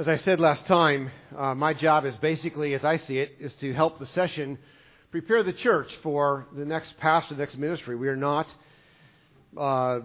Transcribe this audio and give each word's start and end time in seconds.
As 0.00 0.08
I 0.08 0.16
said 0.16 0.40
last 0.40 0.64
time, 0.64 1.10
uh, 1.36 1.54
my 1.54 1.74
job 1.74 2.06
is 2.06 2.14
basically, 2.22 2.72
as 2.72 2.82
I 2.82 2.96
see 2.96 3.18
it, 3.18 3.32
is 3.38 3.52
to 3.56 3.74
help 3.74 3.98
the 3.98 4.06
session 4.06 4.56
prepare 5.10 5.42
the 5.42 5.52
church 5.52 5.88
for 6.02 6.46
the 6.56 6.64
next 6.64 6.96
pastor, 6.96 7.34
the 7.34 7.40
next 7.42 7.58
ministry. 7.58 7.96
We 7.96 8.08
are 8.08 8.16
not 8.16 8.46
uh, 9.58 10.00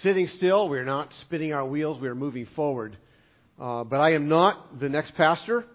sitting 0.00 0.26
still. 0.28 0.70
We 0.70 0.78
are 0.78 0.86
not 0.86 1.12
spinning 1.20 1.52
our 1.52 1.66
wheels. 1.66 2.00
We 2.00 2.08
are 2.08 2.14
moving 2.14 2.46
forward. 2.56 2.96
Uh, 3.60 3.84
but 3.84 4.00
I 4.00 4.14
am 4.14 4.30
not 4.30 4.80
the 4.80 4.88
next 4.88 5.14
pastor. 5.16 5.66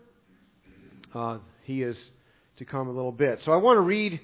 Uh, 1.14 1.38
he 1.66 1.84
is 1.84 2.00
to 2.58 2.66
come 2.66 2.88
a 2.88 2.92
little 2.92 3.12
bit. 3.12 3.42
So 3.46 3.52
I 3.52 3.58
want 3.58 3.78
to 3.78 3.82
read 3.82 4.20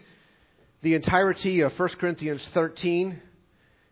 the 0.81 0.95
entirety 0.95 1.61
of 1.61 1.77
1 1.77 1.89
Corinthians 1.99 2.41
13, 2.55 3.21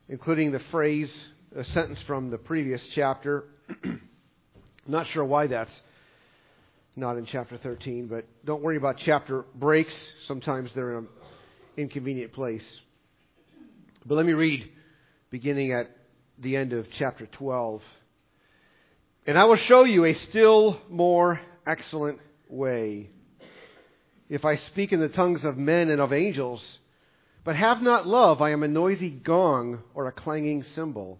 including 0.10 0.52
the 0.52 0.62
phrase, 0.72 1.16
a 1.56 1.64
sentence 1.66 2.00
from 2.08 2.32
the 2.32 2.40
previous 2.40 2.82
chapter. 2.96 3.44
not 4.88 5.08
sure 5.08 5.24
why 5.24 5.48
that's 5.48 5.82
not 6.96 7.18
in 7.18 7.26
chapter 7.26 7.58
13, 7.58 8.08
but 8.08 8.26
don't 8.46 8.62
worry 8.62 8.78
about 8.78 8.98
chapter 8.98 9.46
breaks. 9.56 9.94
Sometimes 10.28 10.72
they're 10.74 10.92
in 10.92 10.98
an 10.98 11.08
inconvenient 11.78 12.34
place. 12.34 12.66
But 14.06 14.16
let 14.16 14.26
me 14.26 14.34
read 14.34 14.70
beginning 15.32 15.72
at 15.72 15.90
the 16.38 16.56
end 16.56 16.74
of 16.74 16.88
chapter 16.92 17.26
12. 17.26 17.82
And 19.26 19.40
I 19.40 19.46
will 19.46 19.56
show 19.56 19.86
you 19.86 20.06
a 20.06 20.14
still 20.14 20.80
more 20.90 21.40
excellent 21.66 22.20
way. 22.50 23.10
If 24.30 24.46
I 24.46 24.58
speak 24.58 24.92
in 24.92 25.00
the 25.00 25.10
tongues 25.10 25.46
of 25.46 25.58
men 25.58 25.90
and 25.90 26.02
of 26.02 26.12
angels, 26.12 26.80
but 27.44 27.56
have 27.56 27.82
not 27.82 28.08
love, 28.08 28.42
I 28.42 28.52
am 28.52 28.64
a 28.64 28.68
noisy 28.68 29.10
gong 29.10 29.82
or 29.94 30.08
a 30.08 30.12
clanging 30.12 30.64
cymbal. 30.64 31.20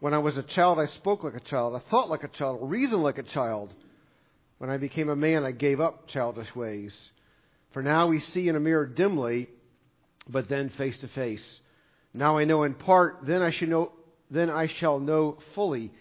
When 0.00 0.14
I 0.14 0.18
was 0.18 0.36
a 0.38 0.42
child, 0.42 0.78
I 0.78 0.86
spoke 0.86 1.22
like 1.24 1.34
a 1.34 1.40
child. 1.40 1.74
I 1.76 1.90
thought 1.90 2.08
like 2.08 2.24
a 2.24 2.28
child, 2.28 2.58
reasoned 2.62 3.02
like 3.02 3.18
a 3.18 3.22
child. 3.22 3.72
When 4.58 4.70
I 4.70 4.78
became 4.78 5.10
a 5.10 5.16
man, 5.16 5.44
I 5.44 5.52
gave 5.52 5.80
up 5.80 6.08
childish 6.08 6.54
ways. 6.54 6.94
For 7.72 7.82
now 7.82 8.08
we 8.08 8.20
see 8.20 8.48
in 8.48 8.56
a 8.56 8.60
mirror 8.60 8.86
dimly, 8.86 9.48
but 10.28 10.48
then 10.48 10.70
face 10.70 10.98
to 10.98 11.08
face. 11.08 11.44
Now 12.14 12.38
I 12.38 12.44
know 12.44 12.64
in 12.64 12.74
part, 12.74 13.20
then 13.26 13.42
I, 13.42 13.52
should 13.52 13.68
know, 13.68 13.92
then 14.30 14.50
I 14.50 14.66
shall 14.66 14.98
know 14.98 15.38
fully, 15.54 15.92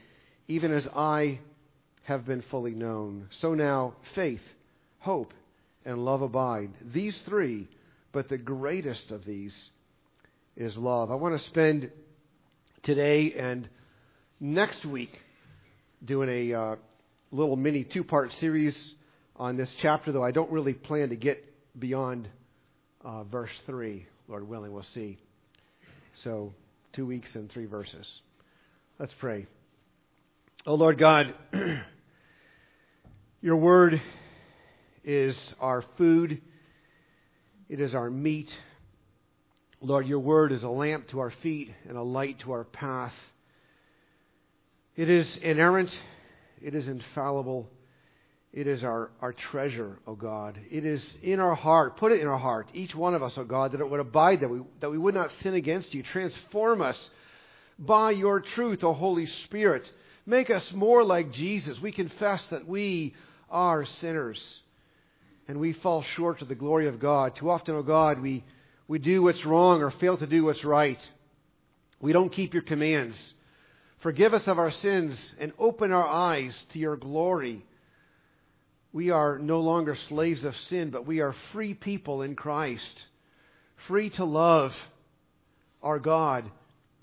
even 0.48 0.74
as 0.74 0.88
I 0.96 1.40
have 2.04 2.26
been 2.26 2.42
fully 2.50 2.74
known. 2.74 3.28
So 3.42 3.54
now 3.54 3.96
faith, 4.16 4.42
hope, 5.00 5.34
and 5.86 6.04
love 6.06 6.22
abide. 6.22 6.72
These 6.82 7.18
three, 7.26 7.68
but 8.12 8.30
the 8.30 8.38
greatest 8.38 9.12
of 9.12 9.26
these 9.26 9.56
is 10.56 10.76
love. 10.78 11.12
I 11.12 11.16
want 11.16 11.40
to 11.40 11.48
spend 11.50 11.92
today 12.82 13.34
and 13.38 13.70
next 14.40 14.86
week 14.86 15.12
doing 16.04 16.30
a 16.30 16.54
uh, 16.54 16.76
little 17.32 17.56
mini 17.56 17.84
two 17.84 18.04
part 18.04 18.32
series 18.40 18.76
on 19.36 19.58
this 19.58 19.70
chapter, 19.82 20.12
though 20.12 20.24
I 20.24 20.32
don't 20.32 20.52
really 20.52 20.74
plan 20.74 21.10
to 21.10 21.16
get 21.16 21.44
beyond 21.78 22.28
uh, 23.04 23.24
verse 23.24 23.52
3. 23.66 24.06
Lord 24.28 24.48
willing, 24.48 24.72
we'll 24.72 24.86
see. 24.94 25.18
So, 26.24 26.54
two 26.94 27.06
weeks 27.06 27.34
and 27.36 27.50
three 27.52 27.66
verses. 27.66 28.08
Let's 28.98 29.14
pray. 29.20 29.48
Oh, 30.66 30.76
Lord 30.76 31.00
God, 31.00 31.34
your 33.42 33.56
word 33.56 34.02
is 35.04 35.38
our 35.60 35.84
food, 35.98 36.42
it 37.70 37.80
is 37.80 37.96
our 37.96 38.10
meat. 38.10 38.50
Lord, 39.82 40.08
your 40.08 40.20
word 40.20 40.52
is 40.52 40.64
a 40.64 40.70
lamp 40.70 41.08
to 41.10 41.20
our 41.20 41.32
feet 41.42 41.74
and 41.88 41.98
a 41.98 42.02
light 42.02 42.40
to 42.42 42.52
our 42.52 42.66
path. 42.66 43.14
It 45.00 45.08
is 45.08 45.38
inerrant. 45.38 45.98
It 46.62 46.76
is 46.76 46.90
infallible. 46.90 47.70
It 48.52 48.68
is 48.68 48.84
our, 48.84 49.12
our 49.22 49.32
treasure, 49.32 49.98
O 50.06 50.14
God. 50.14 50.60
It 50.70 50.86
is 50.86 51.02
in 51.24 51.40
our 51.40 51.56
heart. 51.56 51.96
Put 51.96 52.12
it 52.12 52.20
in 52.20 52.28
our 52.28 52.38
heart, 52.38 52.70
each 52.74 52.94
one 52.94 53.14
of 53.14 53.24
us, 53.24 53.38
O 53.38 53.46
God, 53.46 53.72
that 53.72 53.80
it 53.80 53.90
would 53.90 54.02
abide, 54.02 54.42
that 54.42 54.50
we, 54.50 54.60
that 54.82 54.90
we 54.92 54.98
would 54.98 55.16
not 55.16 55.32
sin 55.42 55.54
against 55.54 55.94
you. 55.94 56.04
Transform 56.04 56.82
us 56.82 57.00
by 57.80 58.12
your 58.12 58.42
truth, 58.42 58.84
O 58.84 58.94
Holy 58.94 59.26
Spirit. 59.46 59.90
Make 60.26 60.50
us 60.50 60.70
more 60.74 61.02
like 61.06 61.32
Jesus. 61.32 61.80
We 61.80 61.94
confess 61.94 62.46
that 62.48 62.68
we 62.68 63.16
are 63.50 63.86
sinners 64.02 64.42
and 65.48 65.62
we 65.62 65.72
fall 65.72 66.04
short 66.18 66.42
of 66.42 66.50
the 66.50 66.56
glory 66.56 66.90
of 66.90 67.00
God. 67.00 67.38
Too 67.38 67.50
often, 67.50 67.74
O 67.74 67.84
God, 67.84 68.22
we, 68.22 68.44
we 68.90 69.00
do 69.00 69.24
what's 69.24 69.46
wrong 69.46 69.82
or 69.82 69.92
fail 69.92 70.18
to 70.18 70.28
do 70.28 70.44
what's 70.44 70.66
right. 70.66 71.00
We 72.02 72.12
don't 72.12 72.34
keep 72.34 72.54
your 72.54 72.64
commands. 72.64 73.16
Forgive 74.00 74.34
us 74.34 74.48
of 74.48 74.58
our 74.60 74.72
sins 74.72 75.18
and 75.40 75.52
open 75.60 75.92
our 75.92 76.08
eyes 76.08 76.56
to 76.72 76.80
your 76.80 76.96
glory. 76.96 77.66
We 78.94 79.10
are 79.10 79.38
no 79.38 79.60
longer 79.60 79.98
slaves 80.08 80.44
of 80.44 80.56
sin, 80.70 80.90
but 80.90 81.06
we 81.06 81.20
are 81.20 81.36
free 81.52 81.74
people 81.74 82.22
in 82.22 82.36
Christ, 82.36 83.06
free 83.88 84.10
to 84.12 84.24
love 84.24 84.74
our 85.84 86.00
God 86.00 86.50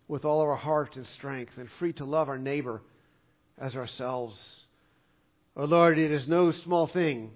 with 0.09 0.25
all 0.25 0.41
of 0.41 0.49
our 0.49 0.57
heart 0.57 0.97
and 0.97 1.07
strength, 1.09 1.53
and 1.59 1.69
free 1.79 1.93
to 1.95 2.05
love 2.05 2.29
our 2.29 2.39
neighbor 2.39 2.81
as 3.59 3.77
ourselves. 3.77 4.39
Oh 5.57 5.65
Lord, 5.65 5.99
it 5.99 6.11
is 6.11 6.27
no 6.27 6.51
small 6.51 6.87
thing 6.87 7.33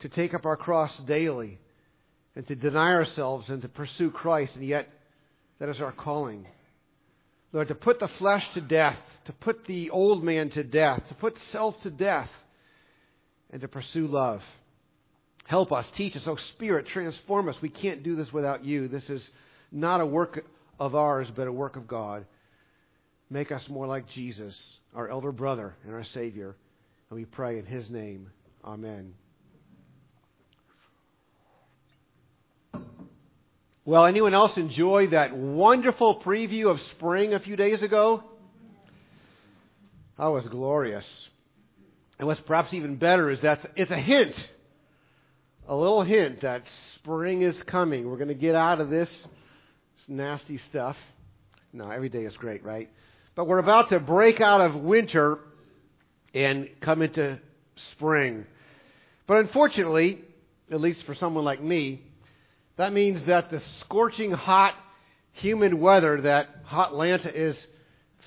to 0.00 0.08
take 0.08 0.34
up 0.34 0.44
our 0.44 0.56
cross 0.56 0.96
daily 1.06 1.58
and 2.34 2.46
to 2.48 2.56
deny 2.56 2.92
ourselves 2.92 3.48
and 3.48 3.62
to 3.62 3.68
pursue 3.68 4.10
Christ, 4.10 4.56
and 4.56 4.64
yet 4.64 4.88
that 5.60 5.68
is 5.68 5.80
our 5.80 5.92
calling. 5.92 6.46
Lord, 7.52 7.68
to 7.68 7.74
put 7.74 8.00
the 8.00 8.08
flesh 8.18 8.44
to 8.54 8.60
death, 8.60 8.98
to 9.26 9.32
put 9.32 9.66
the 9.66 9.90
old 9.90 10.24
man 10.24 10.50
to 10.50 10.64
death, 10.64 11.02
to 11.08 11.14
put 11.14 11.36
self 11.50 11.80
to 11.82 11.90
death, 11.90 12.30
and 13.50 13.60
to 13.60 13.68
pursue 13.68 14.06
love. 14.06 14.40
Help 15.44 15.72
us, 15.72 15.86
teach 15.96 16.16
us. 16.16 16.22
Oh, 16.26 16.36
Spirit, 16.54 16.86
transform 16.86 17.48
us. 17.48 17.56
We 17.60 17.68
can't 17.68 18.02
do 18.02 18.16
this 18.16 18.32
without 18.32 18.64
you. 18.64 18.88
This 18.88 19.08
is 19.10 19.28
not 19.70 20.00
a 20.00 20.06
work 20.06 20.44
of 20.80 20.94
ours, 20.94 21.28
but 21.34 21.46
a 21.46 21.52
work 21.52 21.76
of 21.76 21.86
God. 21.86 22.24
Make 23.28 23.52
us 23.52 23.68
more 23.68 23.86
like 23.86 24.08
Jesus, 24.10 24.56
our 24.94 25.08
elder 25.08 25.32
brother 25.32 25.74
and 25.84 25.94
our 25.94 26.04
Savior. 26.04 26.56
And 27.10 27.18
we 27.18 27.24
pray 27.24 27.58
in 27.58 27.66
His 27.66 27.90
name. 27.90 28.30
Amen. 28.64 29.14
Well, 33.84 34.06
anyone 34.06 34.32
else 34.32 34.56
enjoy 34.56 35.08
that 35.08 35.36
wonderful 35.36 36.20
preview 36.20 36.70
of 36.70 36.80
spring 36.92 37.34
a 37.34 37.40
few 37.40 37.56
days 37.56 37.82
ago? 37.82 38.22
That 40.18 40.26
was 40.26 40.46
glorious. 40.46 41.04
And 42.18 42.28
what's 42.28 42.40
perhaps 42.42 42.72
even 42.74 42.94
better 42.94 43.28
is 43.28 43.40
that 43.40 43.58
it's 43.74 43.90
a 43.90 43.96
hint, 43.96 44.36
a 45.66 45.74
little 45.74 46.02
hint 46.02 46.42
that 46.42 46.62
spring 46.94 47.42
is 47.42 47.60
coming. 47.64 48.08
We're 48.08 48.18
going 48.18 48.28
to 48.28 48.34
get 48.34 48.54
out 48.54 48.80
of 48.80 48.88
this 48.88 49.10
nasty 50.06 50.58
stuff. 50.58 50.96
No, 51.72 51.90
every 51.90 52.08
day 52.08 52.22
is 52.22 52.36
great, 52.36 52.62
right? 52.62 52.88
But 53.34 53.48
we're 53.48 53.58
about 53.58 53.88
to 53.88 53.98
break 53.98 54.40
out 54.40 54.60
of 54.60 54.76
winter 54.76 55.40
and 56.32 56.68
come 56.80 57.02
into 57.02 57.40
spring. 57.94 58.46
But 59.26 59.38
unfortunately, 59.38 60.20
at 60.70 60.80
least 60.80 61.04
for 61.04 61.16
someone 61.16 61.44
like 61.44 61.60
me, 61.60 62.02
that 62.76 62.92
means 62.92 63.24
that 63.26 63.50
the 63.50 63.60
scorching 63.80 64.32
hot, 64.32 64.74
humid 65.32 65.74
weather 65.74 66.20
that 66.22 66.48
Hot 66.64 66.90
Atlanta 66.90 67.34
is 67.34 67.56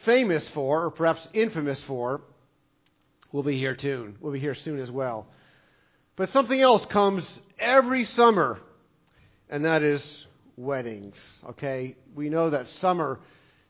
famous 0.06 0.48
for, 0.50 0.86
or 0.86 0.92
perhaps 0.92 1.28
infamous 1.34 1.82
for, 1.88 2.22
will 3.32 3.44
be 3.44 3.58
here 3.58 3.78
soon. 3.80 4.18
Will 4.22 4.32
be 4.32 4.40
here 4.40 4.56
soon 4.56 4.80
as 4.80 4.92
well. 4.92 5.28
But 6.16 6.32
something 6.32 6.60
else 6.60 6.86
comes 6.86 7.26
every 7.60 8.06
summer, 8.06 8.60
and 9.50 9.66
that 9.66 9.84
is 9.84 10.02
weddings. 10.56 11.16
Okay? 11.50 11.96
We 12.16 12.30
know 12.30 12.52
that 12.52 12.68
summer 12.80 13.20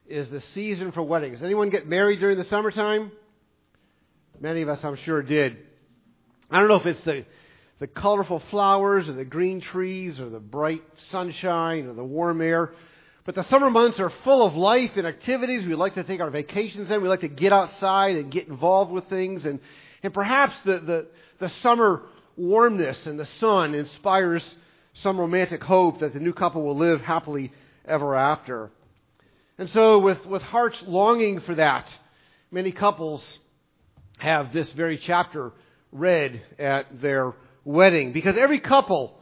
is 0.07 0.29
the 0.29 0.41
season 0.53 0.91
for 0.91 1.01
weddings. 1.01 1.41
Anyone 1.41 1.69
get 1.69 1.87
married 1.87 2.19
during 2.19 2.37
the 2.37 2.45
summertime? 2.45 3.11
Many 4.39 4.61
of 4.61 4.69
us, 4.69 4.83
I'm 4.83 4.97
sure, 4.97 5.23
did. 5.23 5.57
I 6.51 6.59
don't 6.59 6.67
know 6.67 6.75
if 6.75 6.85
it's 6.85 7.03
the, 7.03 7.25
the 7.79 7.87
colorful 7.87 8.41
flowers 8.51 9.09
or 9.09 9.13
the 9.13 9.25
green 9.25 9.61
trees 9.61 10.19
or 10.19 10.29
the 10.29 10.39
bright 10.39 10.83
sunshine 11.11 11.87
or 11.87 11.93
the 11.93 12.03
warm 12.03 12.41
air, 12.41 12.71
but 13.25 13.35
the 13.35 13.43
summer 13.45 13.69
months 13.69 13.99
are 13.99 14.11
full 14.23 14.45
of 14.45 14.53
life 14.53 14.91
and 14.95 15.07
activities. 15.07 15.65
We 15.65 15.75
like 15.75 15.95
to 15.95 16.03
take 16.03 16.21
our 16.21 16.29
vacations 16.29 16.87
then. 16.87 17.01
We 17.01 17.09
like 17.09 17.21
to 17.21 17.27
get 17.27 17.51
outside 17.51 18.15
and 18.15 18.31
get 18.31 18.47
involved 18.47 18.91
with 18.91 19.09
things. 19.09 19.45
And, 19.45 19.59
and 20.03 20.13
perhaps 20.13 20.53
the, 20.63 20.79
the, 20.79 21.07
the 21.39 21.49
summer 21.61 22.03
warmness 22.37 23.05
and 23.07 23.19
the 23.19 23.25
sun 23.39 23.73
inspires 23.73 24.45
some 25.01 25.19
romantic 25.19 25.63
hope 25.63 25.99
that 25.99 26.13
the 26.13 26.19
new 26.19 26.33
couple 26.33 26.61
will 26.63 26.77
live 26.77 27.01
happily 27.01 27.51
ever 27.85 28.15
after. 28.15 28.69
And 29.57 29.69
so, 29.71 29.99
with, 29.99 30.23
with 30.25 30.41
hearts 30.41 30.81
longing 30.85 31.41
for 31.41 31.55
that, 31.55 31.87
many 32.51 32.71
couples 32.71 33.23
have 34.17 34.53
this 34.53 34.71
very 34.73 34.97
chapter 34.97 35.51
read 35.91 36.41
at 36.59 37.01
their 37.01 37.33
wedding. 37.65 38.13
Because 38.13 38.37
every 38.37 38.61
couple, 38.61 39.19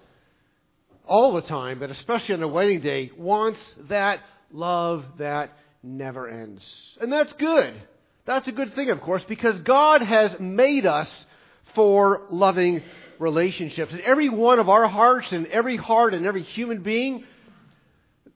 all 1.05 1.33
the 1.33 1.41
time, 1.41 1.79
but 1.79 1.89
especially 1.89 2.35
on 2.35 2.41
the 2.41 2.47
wedding 2.47 2.81
day, 2.81 3.11
wants 3.17 3.59
that 3.89 4.19
love 4.51 5.03
that 5.17 5.51
never 5.81 6.29
ends. 6.29 6.63
And 7.01 7.11
that's 7.11 7.33
good. 7.33 7.73
That's 8.25 8.47
a 8.47 8.51
good 8.51 8.73
thing, 8.75 8.89
of 8.89 9.01
course, 9.01 9.23
because 9.27 9.59
God 9.59 10.01
has 10.01 10.39
made 10.39 10.85
us 10.85 11.09
for 11.75 12.27
loving 12.29 12.83
relationships. 13.19 13.91
And 13.91 14.01
every 14.01 14.29
one 14.29 14.59
of 14.59 14.69
our 14.69 14.87
hearts 14.87 15.31
and 15.31 15.47
every 15.47 15.77
heart 15.77 16.13
and 16.13 16.25
every 16.25 16.43
human 16.43 16.83
being 16.83 17.25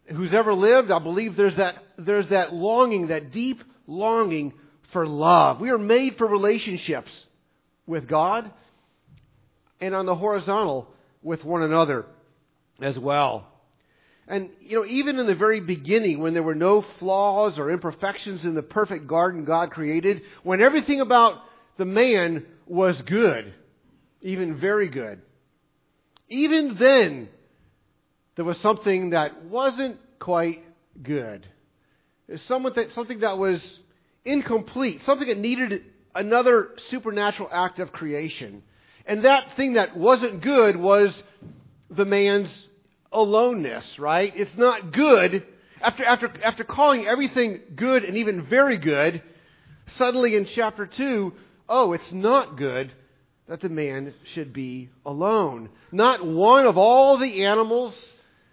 who's 0.07 0.33
ever 0.33 0.53
lived, 0.53 0.91
I 0.91 0.99
believe 0.99 1.35
there's 1.35 1.55
that, 1.57 1.77
there's 1.97 2.29
that 2.29 2.53
longing, 2.53 3.07
that 3.07 3.31
deep 3.31 3.63
longing 3.85 4.53
for 4.91 5.05
love. 5.05 5.59
We 5.59 5.69
are 5.69 5.77
made 5.77 6.17
for 6.17 6.27
relationships 6.27 7.11
with 7.85 8.07
God 8.07 8.51
and 9.79 9.95
on 9.95 10.05
the 10.05 10.15
horizontal 10.15 10.87
with 11.21 11.43
one 11.43 11.61
another 11.61 12.05
as 12.81 12.97
well. 12.97 13.47
And, 14.27 14.49
you 14.61 14.77
know, 14.77 14.85
even 14.85 15.19
in 15.19 15.27
the 15.27 15.35
very 15.35 15.61
beginning, 15.61 16.19
when 16.19 16.33
there 16.33 16.43
were 16.43 16.55
no 16.55 16.85
flaws 16.99 17.57
or 17.57 17.71
imperfections 17.71 18.43
in 18.43 18.55
the 18.55 18.63
perfect 18.63 19.07
garden 19.07 19.45
God 19.45 19.71
created, 19.71 20.21
when 20.43 20.61
everything 20.61 20.99
about 20.99 21.41
the 21.77 21.85
man 21.85 22.45
was 22.65 23.01
good, 23.03 23.53
even 24.21 24.59
very 24.59 24.89
good, 24.89 25.21
even 26.27 26.75
then, 26.77 27.29
there 28.35 28.43
was 28.43 28.57
something 28.59 29.11
that 29.11 29.45
wasn't 29.45 29.97
quite 30.19 30.61
good. 31.01 31.47
There's 32.27 32.43
something 32.43 33.19
that 33.19 33.37
was 33.37 33.79
incomplete, 34.25 35.01
something 35.05 35.29
that 35.29 35.37
needed 35.37 35.83
another 36.13 36.71
supernatural 36.89 37.47
act 37.49 37.79
of 37.79 37.93
creation. 37.93 38.61
And 39.07 39.23
that 39.23 39.55
thing 39.55 39.73
that 39.73 39.95
wasn't 39.95 40.41
good 40.41 40.75
was 40.75 41.23
the 41.89 42.05
man's 42.05 42.49
aloneness, 43.11 43.97
right? 43.97 44.33
It's 44.35 44.55
not 44.57 44.91
good. 44.91 45.47
After, 45.81 46.03
after, 46.03 46.31
after 46.43 46.63
calling 46.65 47.07
everything 47.07 47.61
good 47.75 48.03
and 48.03 48.17
even 48.17 48.43
very 48.43 48.77
good, 48.77 49.23
suddenly 49.95 50.35
in 50.35 50.45
chapter 50.45 50.85
2, 50.85 51.33
oh, 51.69 51.93
it's 51.93 52.11
not 52.11 52.57
good 52.57 52.91
that 53.47 53.61
the 53.61 53.69
man 53.69 54.13
should 54.33 54.51
be 54.51 54.89
alone. 55.05 55.69
Not 55.91 56.25
one 56.25 56.65
of 56.65 56.77
all 56.77 57.17
the 57.17 57.45
animals 57.45 57.97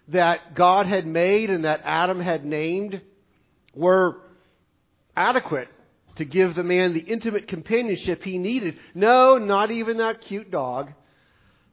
that 0.07 0.55
God 0.55 0.85
had 0.85 1.05
made 1.05 1.49
and 1.49 1.65
that 1.65 1.81
Adam 1.83 2.21
had 2.21 2.45
named 2.45 3.01
were 3.73 4.21
adequate 5.17 5.67
to 6.15 6.25
give 6.25 6.55
the 6.55 6.63
man 6.63 6.93
the 6.93 6.99
intimate 6.99 7.47
companionship 7.47 8.23
he 8.23 8.37
needed. 8.37 8.77
No, 8.93 9.37
not 9.37 9.71
even 9.71 9.97
that 9.97 10.21
cute 10.21 10.51
dog. 10.51 10.91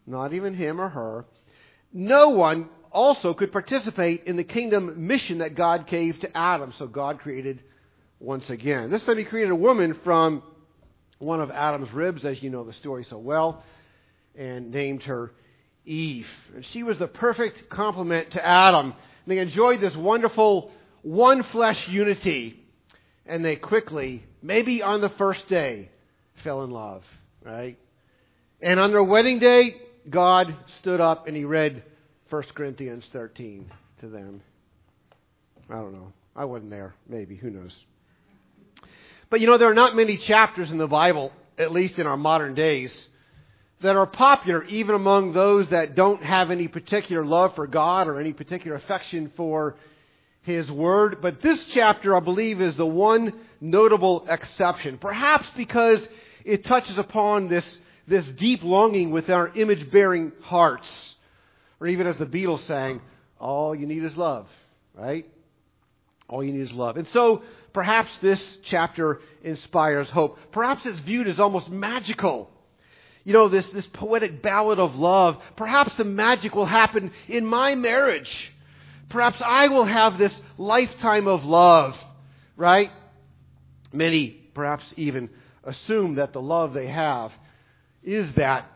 Not 0.07 0.33
even 0.33 0.55
him 0.55 0.81
or 0.81 0.89
her. 0.89 1.25
No 1.93 2.31
one 2.31 2.69
also 2.91 3.35
could 3.35 3.53
participate 3.53 4.25
in 4.25 4.37
the 4.37 4.45
kingdom 4.45 5.07
mission 5.07 5.39
that 5.39 5.55
God 5.55 5.87
gave 5.87 6.21
to 6.21 6.37
Adam. 6.37 6.73
So 6.79 6.87
God 6.87 7.21
created 7.21 7.63
once 8.19 8.51
again. 8.51 8.91
This 8.91 9.05
time 9.05 9.19
he 9.19 9.25
created 9.25 9.51
a 9.51 9.57
woman 9.57 9.99
from 10.05 10.43
one 11.19 11.41
of 11.41 11.51
Adam's 11.51 11.93
ribs, 11.93 12.25
as 12.25 12.43
you 12.43 12.51
know 12.51 12.65
the 12.65 12.73
story 12.73 13.05
so 13.05 13.19
well, 13.19 13.63
and 14.37 14.71
named 14.71 15.05
her 15.05 15.33
Eve. 15.85 16.27
And 16.55 16.65
she 16.67 16.83
was 16.83 16.99
the 16.99 17.07
perfect 17.07 17.69
complement 17.69 18.33
to 18.33 18.45
Adam. 18.45 18.87
And 18.87 18.95
they 19.27 19.39
enjoyed 19.39 19.81
this 19.81 19.95
wonderful 19.95 20.73
one 21.03 21.43
flesh 21.45 21.89
unity. 21.89 22.62
And 23.27 23.45
they 23.45 23.57
quickly 23.57 24.25
maybe 24.43 24.83
on 24.83 25.01
the 25.01 25.09
first 25.11 25.49
day, 25.49 25.89
fell 26.43 26.65
in 26.65 26.71
love, 26.71 27.05
right? 27.45 27.79
And 28.61 28.81
on 28.81 28.91
their 28.91 29.03
wedding 29.03 29.39
day, 29.39 29.77
God 30.09 30.55
stood 30.81 31.01
up 31.01 31.27
and 31.29 31.37
he 31.37 31.45
read 31.45 31.83
1 32.31 32.43
Corinthians 32.55 33.05
13 33.13 33.71
to 34.01 34.09
them. 34.09 34.43
I 35.71 35.75
don't 35.75 35.93
know. 35.93 36.13
I 36.35 36.45
wasn't 36.45 36.71
there. 36.71 36.95
Maybe. 37.09 37.37
Who 37.37 37.51
knows? 37.51 37.77
But 39.31 39.41
you 39.41 39.47
know, 39.47 39.59
there 39.59 39.71
are 39.71 39.75
not 39.75 39.97
many 39.97 40.17
chapters 40.17 40.71
in 40.71 40.79
the 40.79 40.89
Bible, 40.89 41.33
at 41.57 41.73
least 41.73 41.99
in 41.99 42.07
our 42.07 42.17
modern 42.17 42.55
days, 42.55 42.93
that 43.81 43.97
are 43.97 44.07
popular 44.07 44.65
even 44.65 44.95
among 44.95 45.33
those 45.33 45.69
that 45.69 45.95
don't 45.95 46.23
have 46.23 46.51
any 46.51 46.69
particular 46.69 47.25
love 47.25 47.55
for 47.55 47.67
God 47.67 48.09
or 48.09 48.21
any 48.21 48.33
particular 48.33 48.77
affection 48.77 49.33
for 49.37 49.77
His 50.43 50.71
Word. 50.71 51.19
But 51.21 51.41
this 51.41 51.65
chapter, 51.71 52.17
I 52.17 52.21
believe, 52.21 52.61
is 52.61 52.77
the 52.77 52.87
one 52.87 53.33
notable 53.61 54.27
exception. 54.29 54.99
Perhaps 54.99 55.47
because 55.57 56.07
it 56.45 56.65
touches 56.65 56.99
upon 56.99 57.49
this, 57.49 57.65
this 58.07 58.27
deep 58.29 58.63
longing 58.63 59.11
with 59.11 59.31
our 59.31 59.49
image 59.55 59.91
bearing 59.91 60.33
hearts. 60.43 60.89
Or 61.81 61.87
even 61.87 62.07
as 62.07 62.17
the 62.17 62.27
Beatles 62.27 62.65
sang, 62.67 63.01
all 63.39 63.75
you 63.75 63.87
need 63.87 64.05
is 64.05 64.17
love, 64.17 64.47
right? 64.95 65.29
All 66.29 66.43
you 66.43 66.53
need 66.53 66.63
is 66.63 66.73
love. 66.73 66.97
And 66.97 67.09
so 67.09 67.43
perhaps 67.73 68.11
this 68.19 68.41
chapter 68.65 69.21
inspires 69.43 70.09
hope. 70.11 70.39
Perhaps 70.53 70.87
it's 70.87 71.01
viewed 71.01 71.29
as 71.29 71.41
almost 71.41 71.69
magical. 71.69 72.51
You 73.25 73.33
know, 73.33 73.49
this, 73.49 73.69
this 73.71 73.87
poetic 73.87 74.43
ballad 74.43 74.79
of 74.79 74.97
love. 74.97 75.39
Perhaps 75.57 75.95
the 75.97 76.05
magic 76.05 76.55
will 76.55 76.67
happen 76.67 77.13
in 77.29 77.47
my 77.47 77.75
marriage. 77.75 78.53
Perhaps 79.13 79.43
I 79.45 79.69
will 79.69 79.85
have 79.85 80.17
this 80.17 80.33
lifetime 80.57 81.29
of 81.29 81.45
love, 81.45 81.95
right? 82.57 82.91
Many 83.93 84.31
perhaps 84.55 84.85
even 84.97 85.29
assume 85.65 86.15
that 86.15 86.33
the 86.33 86.41
love 86.41 86.73
they 86.73 86.87
have 86.87 87.31
is 88.03 88.33
that 88.33 88.67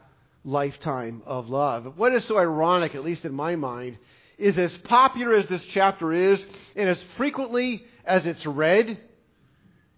lifetime 0.45 1.23
of 1.25 1.49
love. 1.49 1.95
What 1.97 2.13
is 2.13 2.23
so 2.27 2.39
ironic, 2.39 2.95
at 2.95 3.03
least 3.03 3.25
in 3.25 3.33
my 3.33 3.57
mind, 3.57 3.97
is 4.37 4.59
as 4.59 4.77
popular 4.85 5.35
as 5.35 5.49
this 5.49 5.65
chapter 5.73 6.13
is, 6.13 6.39
and 6.77 6.87
as 6.87 7.03
frequently 7.17 7.87
as 8.05 8.27
it's 8.27 8.45
read 8.45 8.99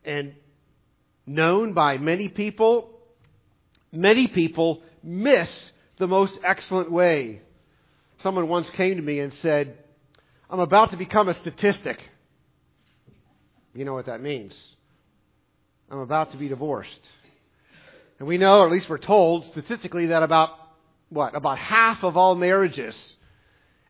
and 0.04 0.34
known 1.26 1.72
by 1.72 1.98
many 1.98 2.28
people, 2.28 2.90
many 3.90 4.28
people 4.28 4.82
miss 5.02 5.50
the 5.98 6.06
most 6.06 6.38
excellent 6.44 6.92
way. 6.92 7.42
Someone 8.18 8.48
once 8.48 8.70
came 8.70 8.96
to 8.96 9.02
me 9.02 9.18
and 9.18 9.34
said, 9.42 9.76
I'm 10.50 10.60
about 10.60 10.92
to 10.92 10.96
become 10.96 11.28
a 11.28 11.34
statistic. 11.34 12.02
You 13.74 13.84
know 13.84 13.92
what 13.92 14.06
that 14.06 14.22
means. 14.22 14.54
I'm 15.90 15.98
about 15.98 16.32
to 16.32 16.38
be 16.38 16.48
divorced. 16.48 17.00
And 18.18 18.26
we 18.26 18.38
know, 18.38 18.60
or 18.60 18.66
at 18.66 18.72
least 18.72 18.88
we're 18.88 18.98
told 18.98 19.44
statistically, 19.46 20.06
that 20.06 20.22
about, 20.22 20.50
what, 21.10 21.36
about 21.36 21.58
half 21.58 22.02
of 22.02 22.16
all 22.16 22.34
marriages 22.34 22.96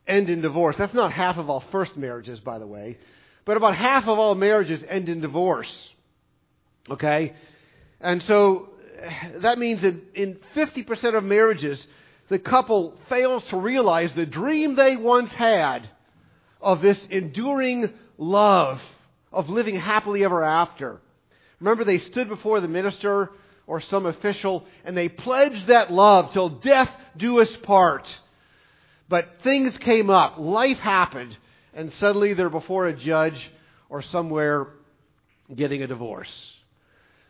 end 0.06 0.28
in 0.28 0.40
divorce. 0.40 0.76
That's 0.76 0.94
not 0.94 1.12
half 1.12 1.36
of 1.36 1.48
all 1.48 1.62
first 1.70 1.96
marriages, 1.96 2.40
by 2.40 2.58
the 2.58 2.66
way, 2.66 2.98
but 3.44 3.56
about 3.56 3.76
half 3.76 4.08
of 4.08 4.18
all 4.18 4.34
marriages 4.34 4.82
end 4.88 5.08
in 5.08 5.20
divorce. 5.20 5.90
Okay? 6.90 7.34
And 8.00 8.22
so 8.22 8.70
that 9.36 9.58
means 9.58 9.82
that 9.82 9.94
in 10.14 10.38
50% 10.56 11.14
of 11.14 11.22
marriages, 11.22 11.86
the 12.28 12.38
couple 12.38 12.94
fails 13.08 13.44
to 13.50 13.56
realize 13.56 14.12
the 14.14 14.26
dream 14.26 14.74
they 14.74 14.96
once 14.96 15.32
had 15.32 15.88
of 16.60 16.82
this 16.82 16.98
enduring 17.10 17.92
love, 18.16 18.80
of 19.32 19.48
living 19.48 19.76
happily 19.76 20.24
ever 20.24 20.44
after. 20.44 21.00
Remember, 21.60 21.84
they 21.84 21.98
stood 21.98 22.28
before 22.28 22.60
the 22.60 22.68
minister 22.68 23.30
or 23.66 23.80
some 23.80 24.06
official 24.06 24.64
and 24.84 24.96
they 24.96 25.08
pledged 25.08 25.66
that 25.66 25.92
love 25.92 26.32
till 26.32 26.48
death 26.48 26.90
do 27.16 27.40
us 27.40 27.54
part. 27.58 28.16
But 29.08 29.28
things 29.42 29.76
came 29.78 30.10
up, 30.10 30.38
life 30.38 30.78
happened, 30.78 31.36
and 31.74 31.92
suddenly 31.94 32.34
they're 32.34 32.50
before 32.50 32.86
a 32.86 32.92
judge 32.92 33.50
or 33.88 34.02
somewhere 34.02 34.68
getting 35.54 35.82
a 35.82 35.86
divorce. 35.86 36.30